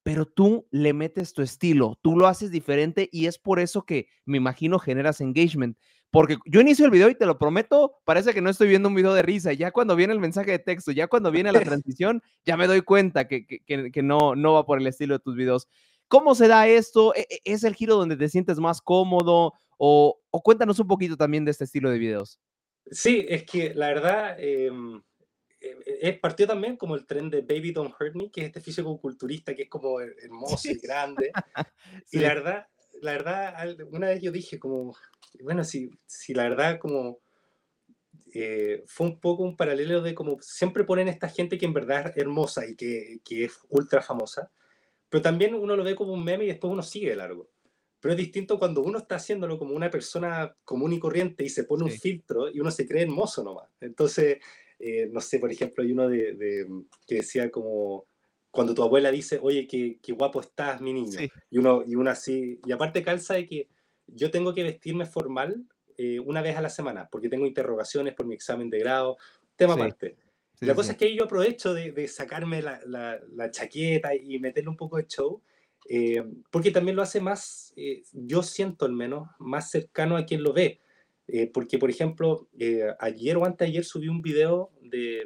[0.04, 4.08] pero tú le metes tu estilo, tú lo haces diferente y es por eso que
[4.26, 5.78] me imagino generas engagement.
[6.12, 8.96] Porque yo inicio el video y te lo prometo, parece que no estoy viendo un
[8.96, 9.54] video de risa.
[9.54, 12.82] Ya cuando viene el mensaje de texto, ya cuando viene la transición, ya me doy
[12.82, 15.68] cuenta que, que, no, no va por el estilo de tus videos.
[16.08, 17.14] ¿Cómo se da esto?
[17.14, 19.54] ¿E, e, ¿Es el giro donde te sientes más cómodo?
[19.78, 22.40] O, o cuéntanos un poquito también de este estilo de videos.
[22.92, 24.72] Sí, es que la verdad, eh,
[26.02, 29.00] eh, partió también como el tren de Baby Don't Hurt Me, que es este físico
[29.02, 31.32] culturista que es como hermoso y grande.
[32.12, 32.68] Y la verdad,
[33.02, 34.96] la verdad, una vez yo dije como,
[35.42, 37.20] bueno, si, si la verdad como
[38.34, 42.08] eh, fue un poco un paralelo de como siempre ponen esta gente que en verdad
[42.08, 44.52] es hermosa y que, que, es ultra famosa,
[45.10, 47.50] pero también uno lo ve como un meme y después uno sigue de largo.
[48.00, 51.66] Pero es distinto cuando uno está haciéndolo como una persona común y corriente y se
[51.66, 53.68] pone un filtro y uno se cree hermoso nomás.
[53.82, 54.38] Entonces,
[54.80, 56.68] eh, no sé, por ejemplo, hay uno de,
[57.06, 58.08] que decía como
[58.50, 61.20] cuando tu abuela dice, oye, qué, qué guapo estás, mi niño.
[61.52, 63.68] Y, uno, y uno así, y aparte calza de que
[64.08, 65.66] yo tengo que vestirme formal
[65.98, 69.18] eh, una vez a la semana, porque tengo interrogaciones por mi examen de grado,
[69.56, 70.16] tema aparte.
[70.62, 74.70] la cosa es que yo aprovecho de, de sacarme la, la, la, chaqueta y meterle
[74.70, 75.44] un poco de show,
[75.88, 77.74] eh, porque también lo hace más,
[78.14, 80.80] yo siento al menos, más cercano a quien lo ve.
[81.32, 85.26] Eh, porque, por ejemplo, eh, ayer o antes de ayer subí un video de,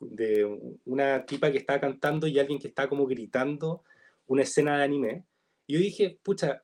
[0.00, 3.82] de una tipa que estaba cantando y alguien que estaba como gritando
[4.26, 5.24] una escena de anime.
[5.66, 6.62] Y yo dije, pucha,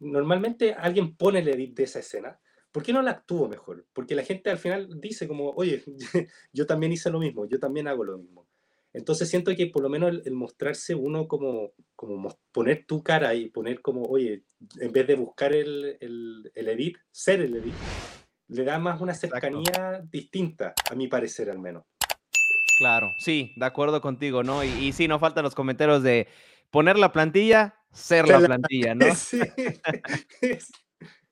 [0.00, 2.38] normalmente alguien pone el edit de esa escena.
[2.72, 3.86] ¿Por qué no la actúo mejor?
[3.92, 5.84] Porque la gente al final dice como, oye,
[6.52, 8.48] yo también hice lo mismo, yo también hago lo mismo.
[8.92, 13.48] Entonces siento que por lo menos el, mostrarse uno como, como poner tu cara y
[13.48, 14.44] poner como, oye,
[14.80, 17.74] en vez de buscar el, el, el edit, ser el edit,
[18.48, 21.84] le da más una cercanía distinta, a mi parecer al menos.
[22.76, 24.62] Claro, sí, de acuerdo contigo, ¿no?
[24.64, 26.28] Y, y sí, no faltan los comentarios de
[26.70, 29.06] poner la plantilla, ser la, plantilla, ¿no?
[29.14, 29.40] Sí.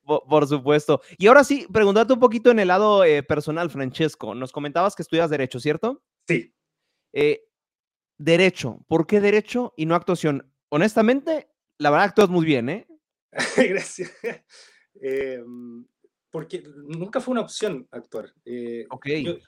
[0.05, 1.01] por, supuesto.
[1.19, 4.35] Y ahora sí, preguntarte un poquito en el lado eh, personal, Francesco.
[4.35, 6.03] Nos comentabas que estudias Derecho, ¿cierto?
[6.27, 6.55] Sí.
[7.13, 7.43] Eh,
[8.21, 8.85] derecho.
[8.87, 10.53] ¿Por qué derecho y no actuación?
[10.69, 12.87] Honestamente, la verdad actúas muy bien, ¿eh?
[13.57, 14.13] Gracias.
[15.01, 15.43] Eh,
[16.31, 18.33] porque nunca fue una opción actuar.
[18.45, 19.07] Eh, Ok.
[19.25, 19.39] yo,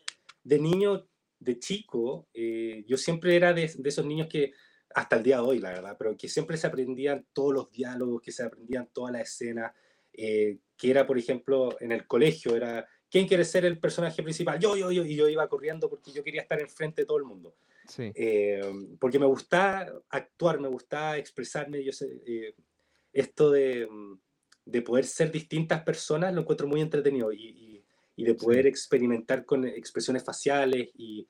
[0.42, 1.06] de niño,
[1.38, 4.52] de chico, eh, yo siempre era de, de esos niños que,
[4.94, 8.22] hasta el día de hoy, la verdad, pero que siempre se aprendían todos los diálogos,
[8.22, 9.72] que se aprendían todas las escenas,
[10.14, 14.58] eh, que era, por ejemplo, en el colegio, era, ¿quién quiere ser el personaje principal?
[14.58, 17.24] Yo, yo, yo, y yo iba corriendo porque yo quería estar enfrente de todo el
[17.24, 17.54] mundo.
[17.88, 18.12] Sí.
[18.14, 18.60] Eh,
[19.00, 22.54] porque me gusta actuar, me gusta expresarme, yo sé, eh,
[23.12, 23.88] esto de,
[24.64, 29.44] de poder ser distintas personas lo encuentro muy entretenido y, y- y de poder experimentar
[29.46, 31.26] con expresiones faciales y,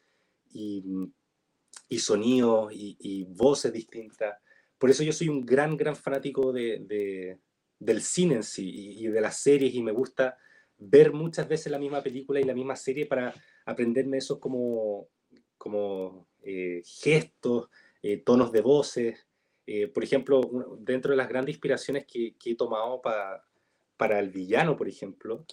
[0.53, 4.37] y, sonidos y, voces distintas.
[4.79, 7.39] Por eso yo soy un gran, gran fanático de, de-
[7.79, 10.37] del cine en sí y, y de las series y me gusta
[10.77, 13.33] ver muchas veces la misma película y la misma serie para
[13.65, 15.09] aprenderme esos como,
[15.57, 17.69] como eh, gestos,
[18.03, 19.27] eh, tonos de voces.
[19.67, 20.41] Eh, por ejemplo,
[20.81, 23.45] dentro de las grandes inspiraciones que, que he tomado pa-
[23.97, 25.45] para el villano, por ejemplo,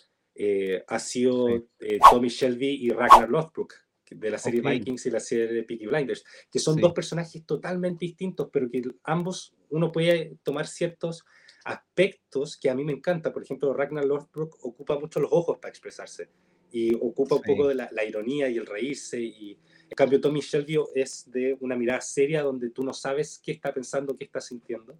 [0.87, 1.47] ha sido
[1.79, 1.97] Sí.
[2.09, 3.73] Tommy Shelby y Ragnar Lothbrok,
[4.09, 4.61] de la serie.
[4.61, 6.81] Vikings y la serie Peaky Blinders, que son Sí.
[6.81, 11.23] dos personajes totalmente distintos, pero que ambos uno puede tomar ciertos
[11.65, 13.31] aspectos que a mí me encanta.
[13.31, 16.29] Por ejemplo, Ragnar Lothbrok ocupa mucho los ojos para expresarse
[16.71, 17.51] y ocupa un Sí.
[17.51, 19.19] poco de la, la ironía y el reírse.
[19.19, 19.57] Y
[19.89, 23.73] en cambio, Tommy Shelby es de una mirada seria donde tú no sabes qué está
[23.73, 24.99] pensando, qué está sintiendo.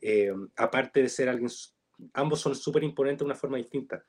[0.00, 1.50] Eh, aparte de ser alguien,
[2.12, 4.04] ambos son súper imponentes de una forma distinta.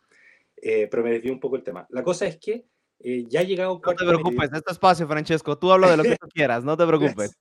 [0.57, 1.85] Eh, pero me desvió un poco el tema.
[1.89, 2.65] La cosa es que
[2.99, 5.57] eh, ya ha llegado No te preocupes, este espacio, Francesco.
[5.57, 7.37] Tú habla de lo que tú quieras, no te preocupes.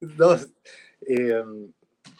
[0.00, 0.34] No,
[1.08, 1.42] eh,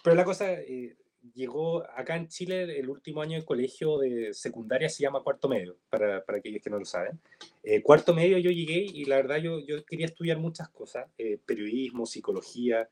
[0.03, 0.97] pero la cosa, eh,
[1.35, 5.77] llegó acá en Chile el último año de colegio de secundaria se llama cuarto medio,
[5.89, 7.19] para, para aquellos que no lo saben.
[7.63, 11.39] Eh, cuarto medio yo llegué y la verdad yo, yo quería estudiar muchas cosas, eh,
[11.45, 12.89] periodismo, psicología,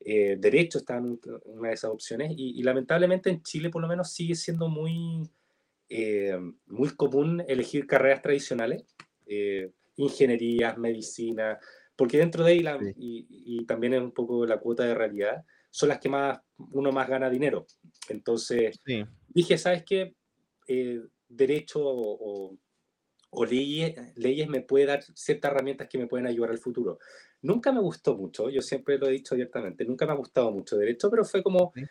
[0.00, 4.12] eh, derecho estaban una de esas opciones y, y lamentablemente en Chile por lo menos
[4.12, 5.28] sigue siendo muy,
[5.88, 8.84] eh, muy común elegir carreras tradicionales,
[9.26, 11.58] eh, ingenierías, medicina,
[11.96, 15.44] porque dentro de ahí, la- y, y también es un poco la cuota de realidad,
[15.70, 16.40] son las que más
[16.72, 17.66] uno más gana dinero.
[18.08, 20.14] Entonces Sí, dije, ¿sabes qué?
[20.66, 22.58] Eh, derecho o, o-
[23.30, 26.98] o leyes, leyes me puede dar ciertas herramientas que me pueden ayudar al futuro.
[27.42, 30.76] Nunca me gustó mucho, yo siempre lo he dicho abiertamente, nunca me ha gustado mucho
[30.78, 31.82] derecho, pero fue como, Sí.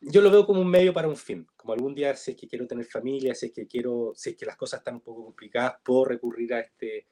[0.00, 2.48] yo lo veo como un medio para un fin, como algún día si es que
[2.48, 5.24] quiero tener familia, si es que quiero, si es que las cosas están un poco
[5.26, 7.06] complicadas, puedo recurrir a este,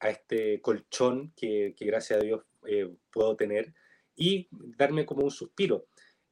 [0.00, 3.72] a este colchón que, que gracias a Dios eh, puedo tener
[4.16, 5.86] y darme como un suspiro.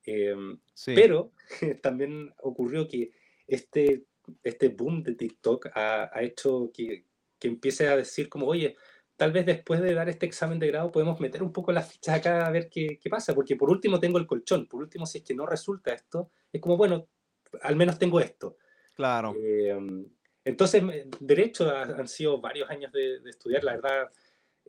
[0.04, 0.92] Em, sí.
[0.94, 1.32] pero
[1.82, 3.10] también ocurrió que
[3.46, 4.04] este,
[4.42, 7.04] este boom de TikTok ha, ha hecho que,
[7.38, 8.76] que empiece a decir como, oye,
[9.16, 12.16] tal vez después de dar este examen de grado podemos meter un poco las fichas
[12.16, 15.18] acá a ver qué, qué pasa, porque por último tengo el colchón, por último si
[15.18, 17.06] es que no resulta esto, es como, bueno,
[17.62, 18.56] al menos tengo esto.
[18.94, 19.34] claro.
[19.38, 19.76] Eh,
[20.44, 20.82] entonces,
[21.20, 24.08] derecho ha- han sido varios años de, de estudiar, la verdad,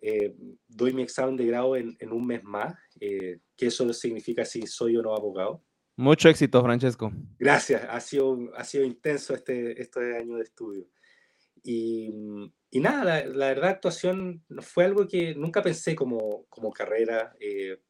[0.02, 0.36] eh,
[0.68, 4.66] doy mi examen de grado en, en un mes más, eh, que eso significa si
[4.68, 5.64] soy o no abogado.
[5.96, 7.12] Mucho éxito, Francesco.
[7.38, 10.88] Gracias, ha sido, ha sido intenso este, este año de estudio.
[11.62, 12.10] Y,
[12.72, 17.82] y nada, la, la verdad, actuación fue algo que nunca pensé como, como carrera, eh,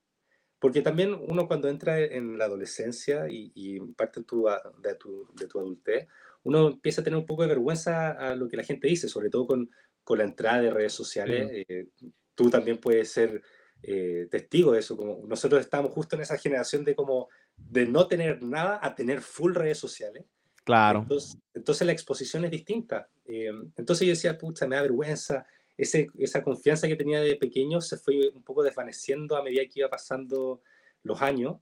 [0.57, 4.45] porque también uno cuando entra en la adolescencia y, y parte de tu,
[4.81, 6.07] de, tu, de tu adultez,
[6.43, 9.29] uno empieza a tener un poco de vergüenza a lo que la gente dice, sobre
[9.29, 9.69] todo con,
[10.09, 11.51] con la entrada de redes sociales.
[11.67, 11.85] eh,
[12.33, 13.43] tú también puedes ser
[13.83, 18.07] eh, testigo de eso, como nosotros estamos justo en esa generación de como de no
[18.07, 20.25] tener nada a tener full redes sociales.
[20.63, 21.01] Claro.
[21.03, 23.07] Entonces, entonces la exposición es distinta.
[23.25, 25.45] Eh, entonces yo decía, pucha, me da vergüenza.
[25.77, 29.81] Ese, esa confianza que tenía de pequeño se fue un poco desvaneciendo a medida que
[29.81, 30.63] iba pasando
[31.03, 31.57] los años.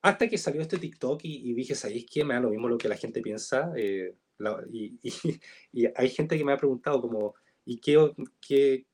[0.00, 2.24] Hasta que salió este TikTok y, y dije, ¿sabéis qué?
[2.24, 3.70] Me da lo mismo lo que la gente piensa.
[3.76, 5.40] eh, la- y, y-
[5.82, 7.34] y hay gente que me ha preguntado como,
[7.70, 8.86] ¿y qué, qué,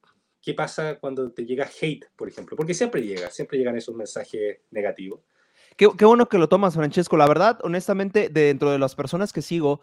[0.42, 2.56] qué pasa cuando te llega hate, por ejemplo?
[2.58, 5.20] Porque siempre llega, siempre llegan esos mensajes negativos.
[5.78, 7.16] Qué, qué bueno que lo tomas, Francesco.
[7.16, 9.80] La verdad, honestamente, dentro de las personas que sigo,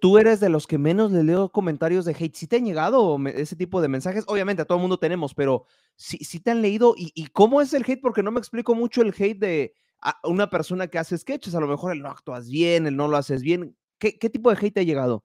[0.00, 2.34] tú eres de los que menos le leo comentarios de hate.
[2.34, 4.24] ¿Sí te han llegado ese tipo de mensajes?
[4.26, 6.94] Obviamente, a todo el mundo tenemos, pero sí, sí te han leído.
[6.96, 8.00] ¿Y, y cómo es el hate?
[8.00, 11.54] Porque no me explico mucho el hate de a- una persona que hace sketches.
[11.54, 13.76] A lo mejor el no actúas bien, el no lo haces bien.
[13.98, 15.24] ¿Qué, qué tipo de hate te ha llegado?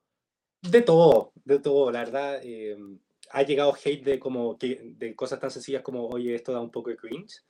[0.61, 2.39] De todo, de todo, la verdad.
[2.43, 2.77] eh,
[3.33, 6.69] ha llegado hate de, como que, de cosas tan sencillas como, oye, esto da un
[6.71, 7.41] poco de cringe,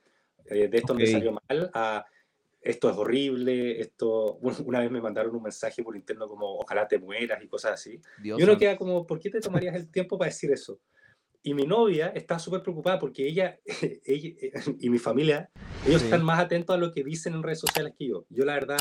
[0.46, 1.10] eh, de esto me Ok.
[1.10, 2.06] salió mal, a
[2.62, 4.38] esto es horrible, esto...
[4.66, 8.00] Una vez me mandaron un mensaje por interno como, ojalá te mueras y cosas así.
[8.22, 10.80] Dios Y uno queda como, ¿por qué te tomarías el tiempo para decir eso?
[11.42, 13.58] Y mi novia está súper preocupada porque ella,
[14.06, 14.30] ella
[14.80, 15.50] y mi familia,
[15.88, 16.06] ellos Sí.
[16.06, 18.26] están más atentos a lo que dicen en redes sociales que yo.
[18.30, 18.78] Yo la verdad,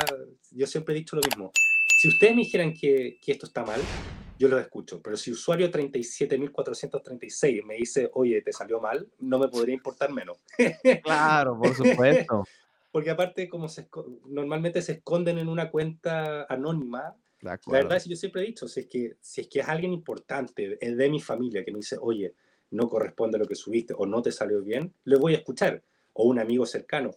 [0.51, 1.51] yo siempre he dicho lo mismo.
[1.97, 3.81] Si ustedes me dijeran que, que esto está mal,
[4.41, 5.01] yo lo escucho.
[5.01, 10.39] Pero si usuario 37.436 me dice, oye, te salió mal, no me podría importar menos.
[11.03, 12.43] Claro, por supuesto.
[12.91, 13.87] Porque aparte, como se,
[14.25, 18.67] normalmente se esconden en una cuenta anónima, la verdad es que yo siempre he dicho,
[18.67, 21.77] si es que, si es, que es alguien importante, es de mi familia, que me
[21.77, 22.33] dice, oye,
[22.71, 25.83] no corresponde a lo que subiste o no te salió bien, le voy a escuchar.
[26.13, 27.11] O un amigo cercano.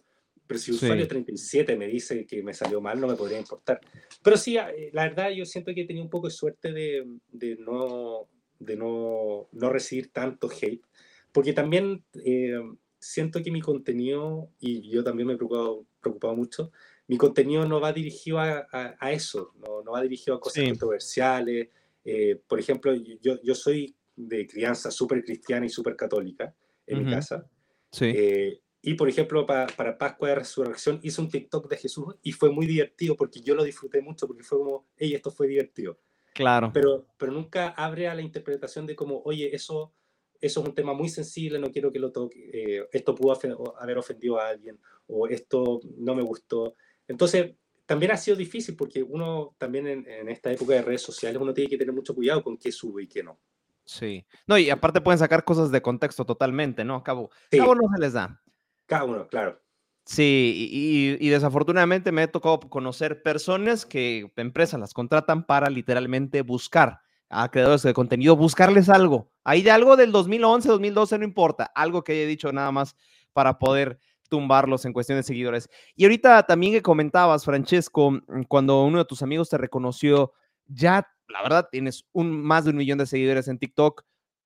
[0.47, 3.79] Pero si usuario 37 me dice que me salió mal, no me podría importar.
[4.21, 7.05] Pero sí, eh, la verdad, yo siento que he tenido un poco de suerte de,
[7.31, 8.27] de no,
[8.59, 10.83] de no, no, recibir tanto hate.
[11.31, 12.61] Porque también eh,
[12.99, 16.71] siento que mi contenido, y yo también me he preocupado, preocupado mucho,
[17.07, 21.69] mi contenido no va dirigido a, a, eso, no, no, va dirigido a cosas controversiales.
[22.03, 26.53] Eh, por ejemplo, yo, yo soy de crianza súper cristiana y súper católica
[26.87, 27.47] en mi casa.
[27.91, 28.05] Sí.
[28.05, 32.31] Eh, y por ejemplo, para, para, Pascua de Resurrección hice un TikTok de Jesús y
[32.31, 35.99] fue muy divertido porque yo lo disfruté mucho porque fue como, hey, esto fue divertido.
[36.35, 36.69] Claro.
[36.71, 39.91] Pero, pero nunca abre a la interpretación de como, oye, eso,
[40.39, 43.35] eso es un tema muy sensible, no quiero que lo toque, eh, esto pudo
[43.79, 46.75] haber ofendido a alguien o esto no me gustó.
[47.07, 47.55] Entonces,
[47.87, 51.55] también ha sido difícil porque uno también en, en esta época de redes sociales uno
[51.55, 53.39] tiene que tener mucho cuidado con qué sube y qué no.
[53.85, 54.25] Sí.
[54.47, 57.03] No, y aparte pueden sacar cosas de contexto totalmente, ¿no?
[57.03, 58.41] Cabo, cabo no se les da.
[58.85, 59.61] Cada uno, claro.
[60.05, 67.01] Sí, y, desafortunadamente me he tocado conocer personas que empresas las contratan para literalmente buscar
[67.29, 69.31] a creadores de contenido, buscarles algo.
[69.43, 72.95] Ahí de algo del 2011, 2012, no importa, algo que haya dicho nada más
[73.33, 75.69] para poder tumbarlos en cuestión de seguidores.
[75.95, 80.33] Y ahorita también que comentabas, Francesco, mm, cuando uno de tus amigos te reconoció,
[80.67, 84.03] ya la verdad, tienes un, más de un millón de seguidores en TikTok.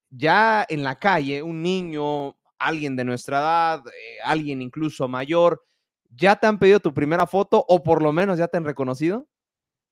[0.10, 5.64] Ya en la calle, un niño, alguien de nuestra edad, eh, alguien incluso mayor,
[6.10, 9.28] ¿ya te han pedido tu primera foto o por lo menos ya te han reconocido?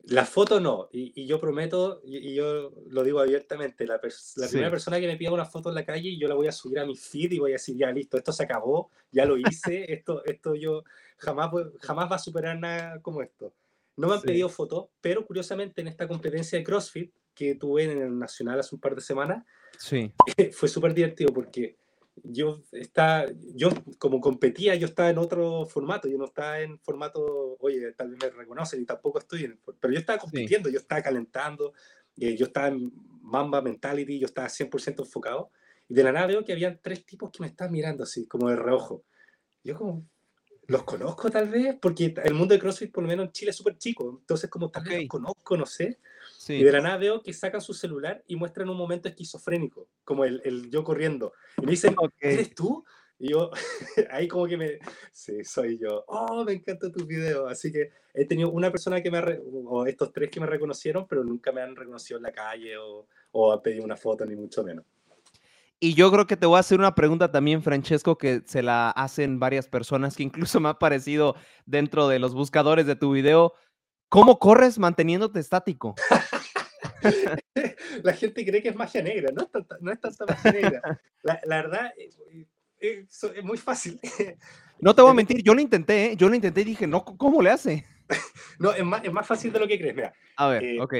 [0.03, 5.07] La foto no, y, yo prometo, y, yo lo digo abiertamente, la, primera persona que
[5.07, 7.33] me pida una foto en la calle, yo la voy a subir a mi feed
[7.33, 10.83] y voy a decir, ya listo, esto se acabó, ya lo hice, esto, esto yo
[11.17, 11.51] jamás,
[11.81, 13.53] jamás va a superar nada como esto.
[13.97, 18.01] No me han pedido fotos, pero curiosamente en esta competencia de CrossFit que tuve en
[18.01, 19.43] el Nacional hace un par de semanas,
[19.77, 20.13] sí.
[20.53, 21.75] fue súper divertido porque
[22.23, 23.25] yo, está,
[23.55, 28.09] yo como competía, yo estaba en otro formato, yo no estaba en formato, oye, tal
[28.09, 31.73] vez me reconocen y tampoco estoy, en, pero yo estaba compitiendo, yo estaba calentando,
[32.17, 35.51] eh, yo estaba en Mamba Mentality, yo estaba 100% enfocado,
[35.87, 38.49] y de la nada veo que habían tres tipos que me estaban mirando así, como
[38.49, 39.05] de reojo.
[39.63, 40.05] Yo como,
[40.67, 43.57] los conozco tal vez, porque el mundo de CrossFit, por lo menos en Chile, es
[43.57, 44.17] súper chico.
[44.19, 45.99] Entonces, como tal vez los conozco, no sé.
[46.49, 50.25] Y de la nada veo que sacan su celular y muestran un momento esquizofrénico, como
[50.25, 51.33] el, el yo corriendo.
[51.61, 52.83] Y me dicen, ¿eres tú?
[53.19, 53.49] Y yo,
[54.11, 54.79] ahí como que me,
[55.11, 56.03] sí, soy yo.
[56.07, 57.47] Oh, me encanta tu video.
[57.47, 59.19] Así que he tenido una persona que me,
[59.65, 63.07] o estos tres que me reconocieron, pero nunca me han reconocido en la calle o,
[63.31, 64.85] o han pedido una foto, ni mucho menos.
[65.79, 68.89] Y yo creo que te voy a hacer una pregunta también, Francesco, que se la
[68.89, 71.35] hacen varias personas, que incluso me ha aparecido
[71.67, 73.53] dentro de los buscadores de tu video.
[74.09, 75.95] ¿Cómo corres manteniéndote estático?
[78.03, 81.01] la gente cree que es magia negra, no es tanta, no es tanta magia negra.
[81.23, 83.99] La, la verdad, es, es, muy fácil.
[84.79, 86.15] No te voy a mentir, yo lo intenté, ¿eh?
[86.15, 87.83] yo lo intenté y dije, no, ¿cómo le hace?
[88.59, 89.95] no, es más, es más fácil de lo que crees.
[89.95, 90.93] Mira, a ver, eh, ok.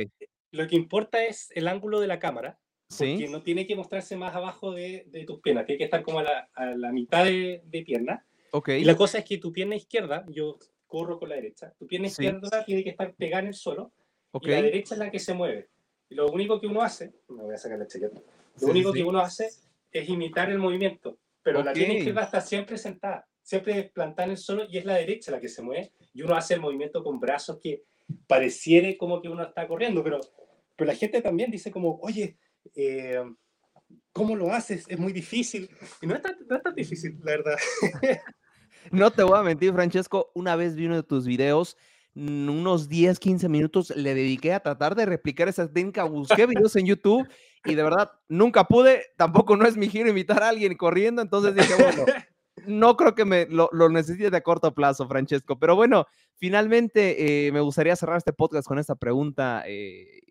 [0.50, 2.58] Lo que importa es el ángulo de la cámara
[2.90, 6.20] porque no tiene que mostrarse más abajo de, de, tus piernas, tiene que estar como
[6.20, 8.26] a la, a la mitad de, de, pierna.
[8.52, 8.82] Okay.
[8.82, 12.08] Y la cosa es que tu pierna izquierda, yo corro con la derecha, tu pierna
[12.08, 13.92] izquierda tiene que estar pegada en el suelo
[14.32, 14.52] okay.
[14.52, 15.70] y la derecha es la que se mueve.
[16.10, 18.22] Y lo único que uno hace, me voy a sacar la chaqueta,
[18.62, 19.50] lo único que uno hace
[19.92, 24.38] es imitar el movimiento, pero la pierna izquierda está siempre sentada, siempre plantada en el
[24.38, 27.20] suelo y es la derecha la que se mueve y uno hace el movimiento con
[27.20, 27.84] brazos que
[28.26, 30.20] pareciere como que uno está corriendo, pero,
[30.76, 32.38] pero la gente también dice como, oye,
[32.76, 33.24] eh,
[34.12, 34.86] ¿cómo lo haces?
[34.88, 35.70] Es muy difícil.
[36.02, 36.36] Y no es tan,
[36.76, 37.56] difícil, la verdad.
[38.92, 41.78] no te voy a mentir, Francesco, una vez vi uno de tus videos,
[42.16, 46.88] unos 10, 15 minutos le dediqué a tratar de replicar esa técnica, busqué videos en
[46.88, 47.28] YouTube
[47.64, 51.54] y de verdad nunca pude, tampoco no es mi giro imitar a alguien corriendo, entonces
[51.54, 52.06] dije, bueno,
[52.66, 57.52] no creo que me lo, lo necesite a corto plazo, Francesco, pero bueno, finalmente eh,
[57.52, 59.64] me gustaría cerrar este podcast con esta pregunta.
[59.68, 60.22] Eh,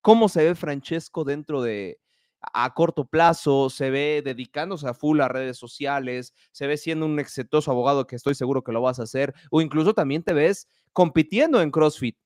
[0.00, 2.00] cómo se ve Francesco dentro de
[2.40, 7.18] a corto plazo, se ve dedicándose a full a redes sociales, se ve siendo un
[7.18, 10.68] exitoso abogado que estoy seguro que lo vas a hacer, o incluso también te ves
[10.92, 12.16] compitiendo en CrossFit.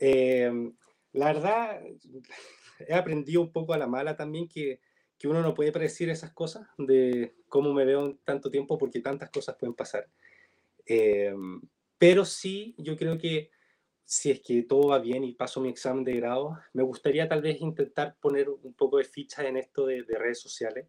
[0.00, 0.74] Em,
[1.12, 1.80] la verdad,
[2.80, 4.80] he aprendido un poco a la mala también que,
[5.18, 9.00] que uno no puede predecir esas cosas de cómo me veo en tanto tiempo porque
[9.00, 10.08] tantas cosas pueden pasar.
[10.84, 11.60] Em,
[11.98, 13.50] pero sí, yo creo que
[14.12, 17.40] si es que todo va bien y paso mi examen de grado, me gustaría tal
[17.40, 20.86] vez intentar poner un poco de ficha en esto de, redes sociales.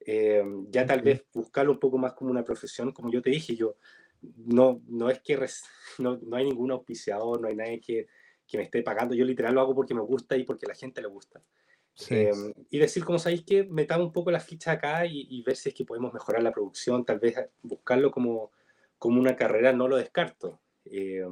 [0.00, 3.54] Eh, ya tal vez buscarlo un poco más como una profesión, como yo te dije,
[3.54, 3.76] yo
[4.34, 5.38] no, no es que
[5.98, 8.08] no, no, hay ningún auspiciador, no hay nadie que,
[8.48, 10.74] que, me esté pagando, yo literal lo hago porque me gusta y porque a la
[10.74, 11.40] gente le gusta.
[12.08, 12.32] Eh,
[12.68, 15.74] y decir, como sabéis que metamos un poco la ficha acá y, ver si es
[15.76, 18.50] que podemos mejorar la producción, tal vez buscarlo como,
[18.98, 20.58] como una carrera, no lo descarto.
[20.86, 21.24] Eh,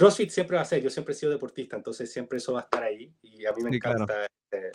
[0.00, 2.62] CrossFit siempre va a ser, yo siempre he sido deportista, entonces siempre eso va a
[2.62, 4.26] estar ahí y a mí me encanta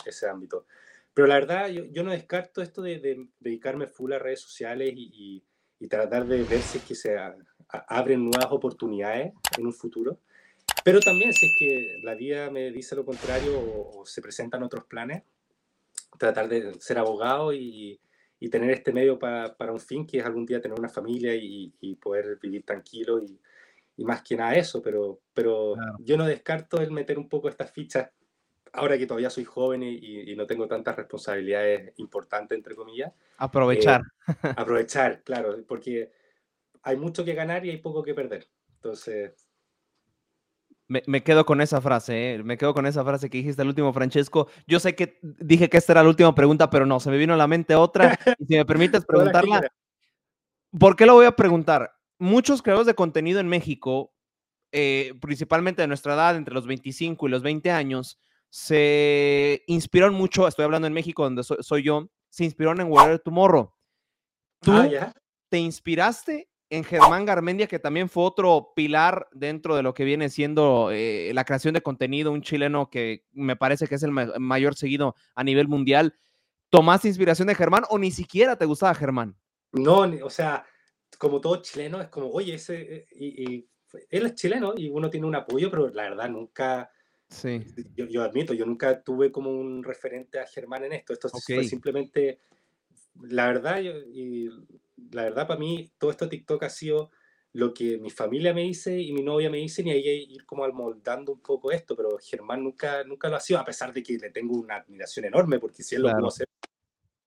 [0.04, 0.66] ese, ámbito.
[1.12, 5.42] Pero la verdad, yo, yo no descarto esto de, dedicarme full a redes sociales y,
[5.80, 7.18] y, tratar de ver si es que se
[7.88, 10.20] abren nuevas oportunidades en un futuro.
[10.84, 14.84] Pero también si es que la vida me dice lo contrario o, se presentan otros
[14.84, 15.24] planes,
[16.20, 17.98] tratar de ser abogado y,
[18.38, 21.34] y tener este medio para, para un fin, que es algún día tener una familia
[21.34, 23.40] y, y poder vivir tranquilo y,
[23.96, 27.70] y más que nada eso, pero, pero yo no descarto el meter un poco estas
[27.70, 28.10] fichas
[28.72, 33.12] ahora que todavía soy joven y, y no tengo tantas responsabilidades importantes, entre comillas.
[33.38, 34.02] Aprovechar.
[34.28, 36.12] Eh, aprovechar, claro, porque
[36.82, 38.48] hay mucho que ganar y hay poco que perder.
[38.74, 39.48] Entonces...
[40.88, 42.44] Me, me quedo con esa frase, ¿eh?
[42.44, 44.48] me quedo con esa frase que dijiste al último, Francesco.
[44.68, 47.34] Yo sé que dije que esta era la última pregunta, pero no, se me vino
[47.34, 48.16] a la mente otra.
[48.38, 49.68] Y si me permites preguntarla,
[50.78, 51.95] ¿por qué lo voy a preguntar?
[52.18, 54.12] Muchos creadores de contenido en México,
[54.72, 58.18] eh, principalmente de nuestra edad, entre los 25 y los 20 años,
[58.50, 63.72] se inspiraron mucho, estoy hablando en México, donde soy, yo, se inspiraron en Warrior Tomorrow.
[64.60, 65.12] ¿Tú ah,
[65.48, 70.28] te inspiraste en Germán Garmendia, que también fue otro pilar dentro de lo que viene
[70.30, 74.74] siendo eh, la creación de contenido, un chileno que me parece que es el mayor
[74.74, 76.18] seguido a nivel mundial.
[76.70, 79.36] ¿Tomaste inspiración de Germán o ni siquiera te gustaba Germán?
[79.72, 80.66] No, o sea,
[81.18, 83.68] como todo chileno, es como, oye, ese, eh, y,
[84.10, 86.90] él es chileno y uno tiene un apoyo, pero la verdad nunca,
[87.28, 87.64] sí.
[87.94, 91.12] yo, admito, yo nunca tuve como un referente a Germán en esto.
[91.12, 92.40] Esto fue simplemente,
[93.22, 94.48] la verdad, y
[95.12, 97.10] la verdad para mí, todo esto TikTok ha sido
[97.56, 100.62] lo que mi familia me dice y mi novia me dice, y ahí ir como
[100.64, 104.18] almoldando un poco esto, pero Germán nunca, nunca lo ha sido, a pesar de que
[104.18, 106.46] le tengo una admiración enorme, porque si él lo pudo hacer,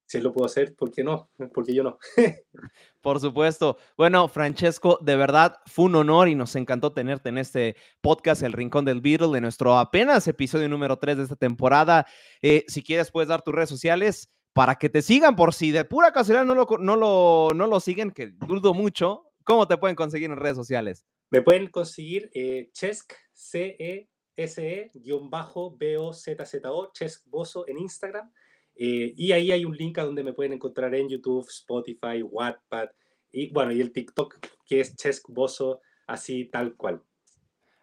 [0.09, 1.29] si él lo puedo hacer, ¿por qué no?
[1.53, 1.99] Porque yo no.
[3.01, 3.77] Por supuesto.
[3.95, 8.53] Bueno, Francesco, de verdad fue un honor y nos encantó tenerte en este podcast, El
[8.53, 12.07] Rincón del Beatle, de nuestro apenas episodio número 3 de esta temporada.
[12.41, 15.85] Eh, si quieres, puedes dar tus redes sociales para que te sigan, por si de
[15.85, 19.27] pura casualidad no lo, no lo, no lo siguen, que dudo mucho.
[19.43, 21.05] ¿Cómo te pueden conseguir en redes sociales?
[21.29, 24.11] Me pueden conseguir eh, Chesk, C-E-S-E-B-O-Z-Z-O,
[26.93, 28.33] Chesk Bozo en Instagram.
[28.81, 32.87] Eh, y ahí hay un link a donde me pueden encontrar en YouTube, Spotify, Wattpad
[33.29, 37.03] y bueno, y el TikTok que es Chesk Bozo, así tal cual.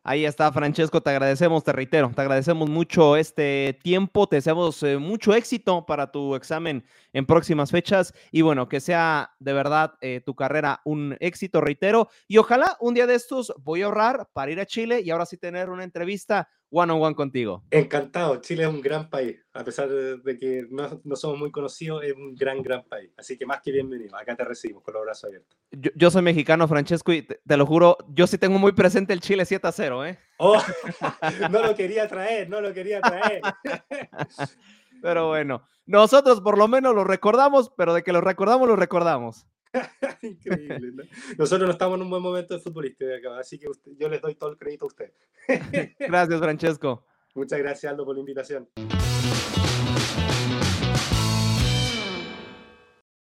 [0.09, 4.99] Ahí está, Francesco, te agradecemos, te reitero, te agradecemos mucho este tiempo, te deseamos eh,
[4.99, 10.23] mucho éxito para tu examen en próximas fechas y bueno, que sea de verdad eh,
[10.25, 14.53] tu carrera un éxito, reitero, y ojalá un día de estos voy a ahorrar para
[14.53, 17.63] ir a Chile y ahora sí tener una entrevista one on one contigo.
[17.71, 22.05] Encantado, Chile es un gran país, a pesar de que no, no, somos muy conocidos,
[22.05, 23.11] es un gran, gran país.
[23.17, 25.59] Así que más que bienvenido, acá te recibimos con los brazos abiertos.
[25.71, 29.45] Yo, soy mexicano, Francesco, y te, lo juro, yo sí tengo muy presente el Chile
[29.45, 30.19] 7 a 0, ¿eh?
[30.39, 30.61] Oh,
[31.51, 33.41] no lo quería traer, no lo quería traer.
[35.03, 39.47] pero bueno, nosotros por lo menos lo recordamos, pero de que lo recordamos, lo recordamos.
[40.23, 41.09] Increíble.
[41.39, 43.05] Nosotros no estamos en un buen momento de futbolista
[43.39, 43.67] así que
[43.99, 45.13] yo les doy todo el crédito a usted.
[45.99, 47.05] gracias, Francesco.
[47.35, 48.69] Muchas gracias, Aldo, por la invitación.